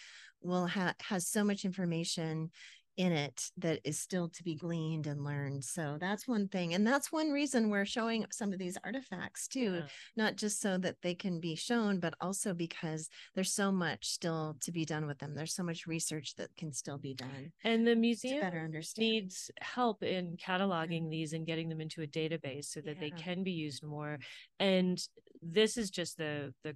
[0.41, 2.49] will have has so much information
[2.97, 5.63] in it that is still to be gleaned and learned.
[5.63, 6.73] So that's one thing.
[6.73, 9.87] And that's one reason we're showing some of these artifacts too, Yeah.
[10.15, 14.57] not just so that they can be shown, but also because there's so much still
[14.61, 15.33] to be done with them.
[15.33, 19.09] There's so much research that can still be done And the museum better understand.
[19.09, 21.09] needs help in cataloging mm-hmm.
[21.09, 24.19] these and getting them into a database so that they can be used more.
[24.59, 25.01] And
[25.41, 26.75] this is just the the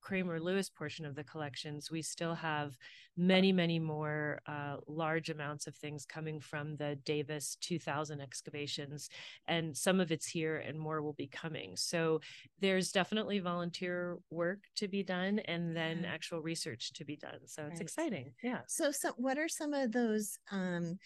[0.00, 1.90] Kramer Lewis portion of the collections.
[1.90, 2.76] We still have
[3.16, 9.08] many, many more uh, large amounts of things coming from the Davis 2000 excavations,
[9.46, 11.76] and some of it's here, and more will be coming.
[11.76, 12.20] So
[12.60, 17.40] there's definitely volunteer work to be done, and then actual research to be done.
[17.46, 17.80] So it's Right.
[17.82, 18.32] exciting.
[18.42, 18.60] Yeah.
[18.68, 20.98] So, so what are some of those um,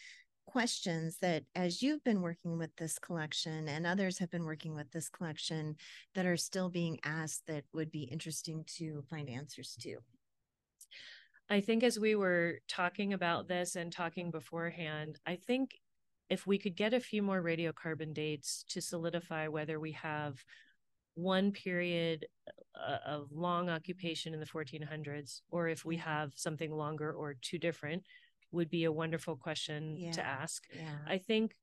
[0.46, 4.90] questions that, as you've been working with this collection and others have been working with
[4.92, 5.76] this collection,
[6.14, 9.96] that are still being asked that would be interesting to find answers to?
[11.50, 15.72] I think as we were talking about this and talking beforehand, I think
[16.30, 20.42] if we could get a few more radiocarbon dates to solidify whether we have
[21.14, 22.26] one period
[22.74, 27.58] uh, of long occupation in the 1400s or if we have something longer or two
[27.58, 28.02] different
[28.52, 30.12] would be a wonderful question Yeah.
[30.12, 30.64] to ask.
[30.74, 30.98] Yeah.
[31.06, 31.54] I think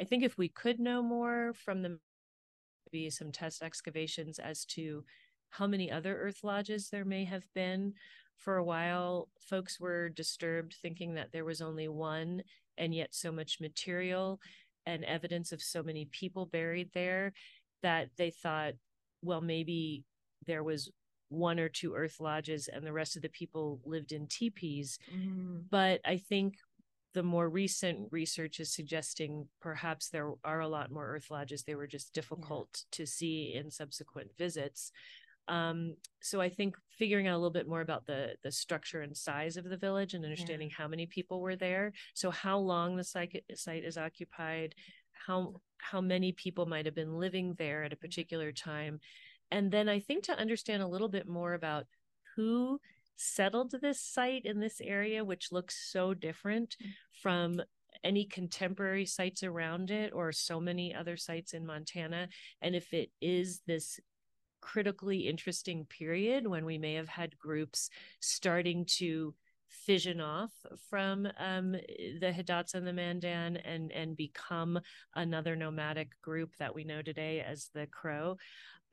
[0.00, 1.98] I think if we could know more from the
[2.92, 5.04] maybe some test excavations as to
[5.50, 7.94] how many other earth lodges there may have been.
[8.36, 12.42] For a while, folks were disturbed thinking that there was only one,
[12.76, 14.40] and yet so much material
[14.84, 17.32] and evidence of so many people buried there
[17.82, 18.74] that they thought,
[19.22, 20.02] well, maybe
[20.46, 20.90] there was
[21.28, 25.64] one or two earth lodges and the rest of the people lived in teepees Mm,
[25.70, 26.56] but I think
[27.14, 31.62] the more recent research is suggesting perhaps there are a lot more earth lodges.
[31.62, 34.90] They were just difficult to see in subsequent visits.
[35.46, 39.16] Um, so I think figuring out a little bit more about the the structure and
[39.16, 41.92] size of the village and understanding how many people were there.
[42.14, 44.74] So how long the site site is occupied,
[45.12, 49.00] how how many people might have been living there at a particular time,
[49.50, 51.86] and then I think to understand a little bit more about
[52.36, 52.80] who
[53.16, 56.76] settled this site in this area, which looks so different
[57.22, 57.60] from
[58.02, 62.28] any contemporary sites around it or so many other sites in Montana.
[62.60, 64.00] And if it is this
[64.60, 67.90] critically interesting period when we may have had groups
[68.20, 69.34] starting to
[69.68, 70.52] fission off
[70.88, 74.78] from um, the Hidatsa and the Mandan and and become
[75.14, 78.36] another nomadic group that we know today as the Crow.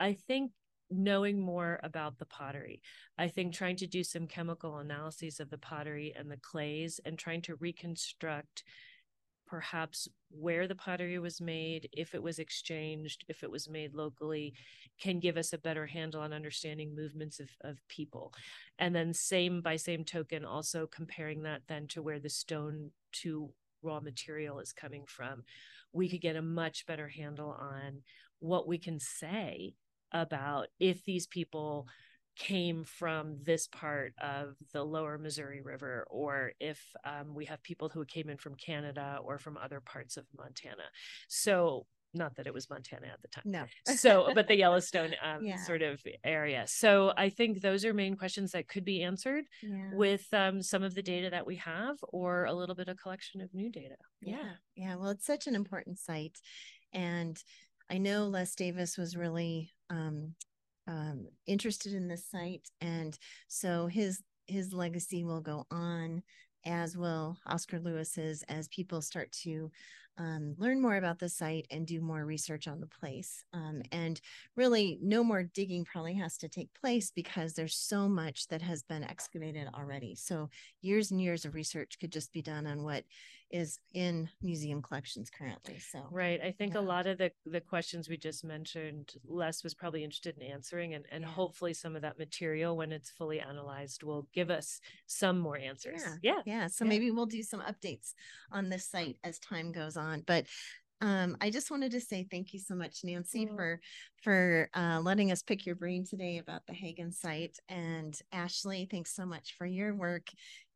[0.01, 0.51] I think
[0.89, 2.81] knowing more about the pottery.
[3.17, 7.17] I think trying to do some chemical analyses of the pottery and the clays and
[7.17, 8.63] trying to reconstruct
[9.47, 14.53] perhaps where the pottery was made, if it was exchanged, if it was made locally,
[14.99, 18.33] can give us a better handle on understanding movements of, of people.
[18.79, 22.91] And then same by same token, also comparing that then to where the stone
[23.23, 23.51] to
[23.83, 25.43] raw material is coming from.
[25.91, 28.03] We could get a much better handle on
[28.39, 29.73] what we can say
[30.11, 31.87] about if these people
[32.37, 37.89] came from this part of the lower Missouri River, or if um, we have people
[37.89, 40.83] who came in from Canada or from other parts of Montana.
[41.27, 43.43] So, not that it was Montana at the time.
[43.45, 43.65] No.
[43.95, 45.57] So, but the Yellowstone um, Yeah.
[45.57, 46.63] sort of area.
[46.67, 49.91] So, I think those are main questions that could be answered yeah.
[49.93, 53.41] with um, some of the data that we have or a little bit of collection
[53.41, 53.95] of new data.
[54.21, 56.39] yeah yeah well it's such an important site
[56.93, 57.43] and
[57.91, 60.33] i know les davis was really um,
[60.87, 66.23] um, interested in this site and so his his legacy will go on
[66.65, 69.69] as will oscar lewis's as people start to
[70.17, 73.43] um, learn more about the site and do more research on the place.
[73.53, 74.19] Um, and
[74.55, 78.83] really, no more digging probably has to take place because there's so much that has
[78.83, 80.15] been excavated already.
[80.15, 80.49] So,
[80.81, 83.03] years and years of research could just be done on what
[83.51, 85.79] is in museum collections currently.
[85.79, 86.39] So, right.
[86.41, 86.79] I think yeah.
[86.79, 90.93] a lot of the the questions we just mentioned, Les was probably interested in answering,
[90.93, 91.29] and and Yeah.
[91.29, 96.01] hopefully some of that material, when it's fully analyzed, will give us some more answers.
[96.21, 96.35] Yeah.
[96.35, 96.41] Yeah.
[96.45, 96.67] yeah.
[96.67, 98.13] So maybe we'll do some updates
[98.51, 100.23] on this site as time goes on.
[100.25, 100.45] But
[101.01, 103.55] um, I just wanted to say thank you so much, Nancy, Oh.
[103.55, 103.79] for
[104.23, 107.57] for uh, letting us pick your brain today about the Hagen site.
[107.69, 110.27] And Ashley, thanks so much for your work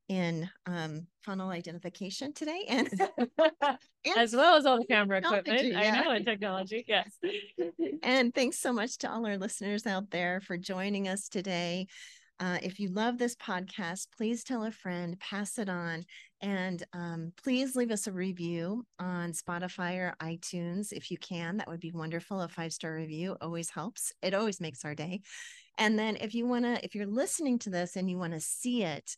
[0.08, 2.66] in um, faunal identification today.
[2.68, 2.90] And,
[3.40, 5.76] and As well as all the camera equipment.
[5.76, 6.86] I know, and technology.
[6.88, 7.14] Yes.
[8.04, 11.88] And thanks so much to all our listeners out there for joining us today.
[12.40, 16.04] Uh, if you love this podcast, please tell a friend, pass it on,
[16.42, 21.58] and um, please leave us a review on Spotify or iTunes if you can.
[21.58, 22.42] That would be wonderful.
[22.42, 25.22] A five star review always helps, it always makes our day.
[25.78, 28.40] And then if you want to, if you're listening to this and you want to
[28.40, 29.16] see it,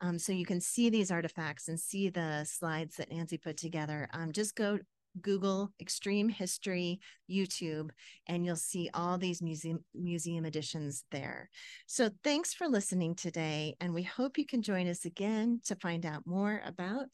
[0.00, 4.08] um, so you can see these artifacts and see the slides that Nancy put together,
[4.12, 4.78] um, just go
[5.20, 7.90] Google Extreme History YouTube,
[8.28, 11.50] and you'll see all these museum museum editions there.
[11.86, 16.06] So thanks for listening today, and we hope you can join us again to find
[16.06, 17.08] out more about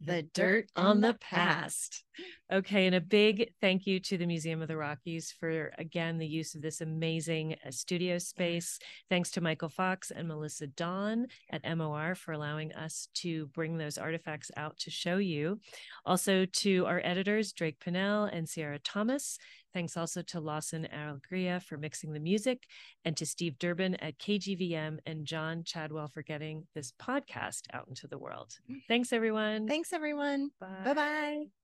[0.00, 2.04] the dirt on the past.
[2.52, 6.26] Okay, and a big thank you to the Museum of the Rockies for again the
[6.26, 8.78] use of this amazing uh, studio space.
[9.08, 13.98] Thanks to Michael Fox and Melissa Dawn at MOR for allowing us to bring those
[13.98, 15.60] artifacts out to show you.
[16.04, 19.38] Also to our editors Drake Pinnell and Sierra Thomas.
[19.72, 22.64] Thanks also to Lawson Alegria for mixing the music,
[23.04, 28.06] and to Steve Durbin at KGVM and John Chadwell for getting this podcast out into
[28.06, 28.58] the world.
[28.88, 29.66] Thanks, everyone.
[29.66, 30.50] Thanks, everyone.
[30.60, 31.61] Bye bye.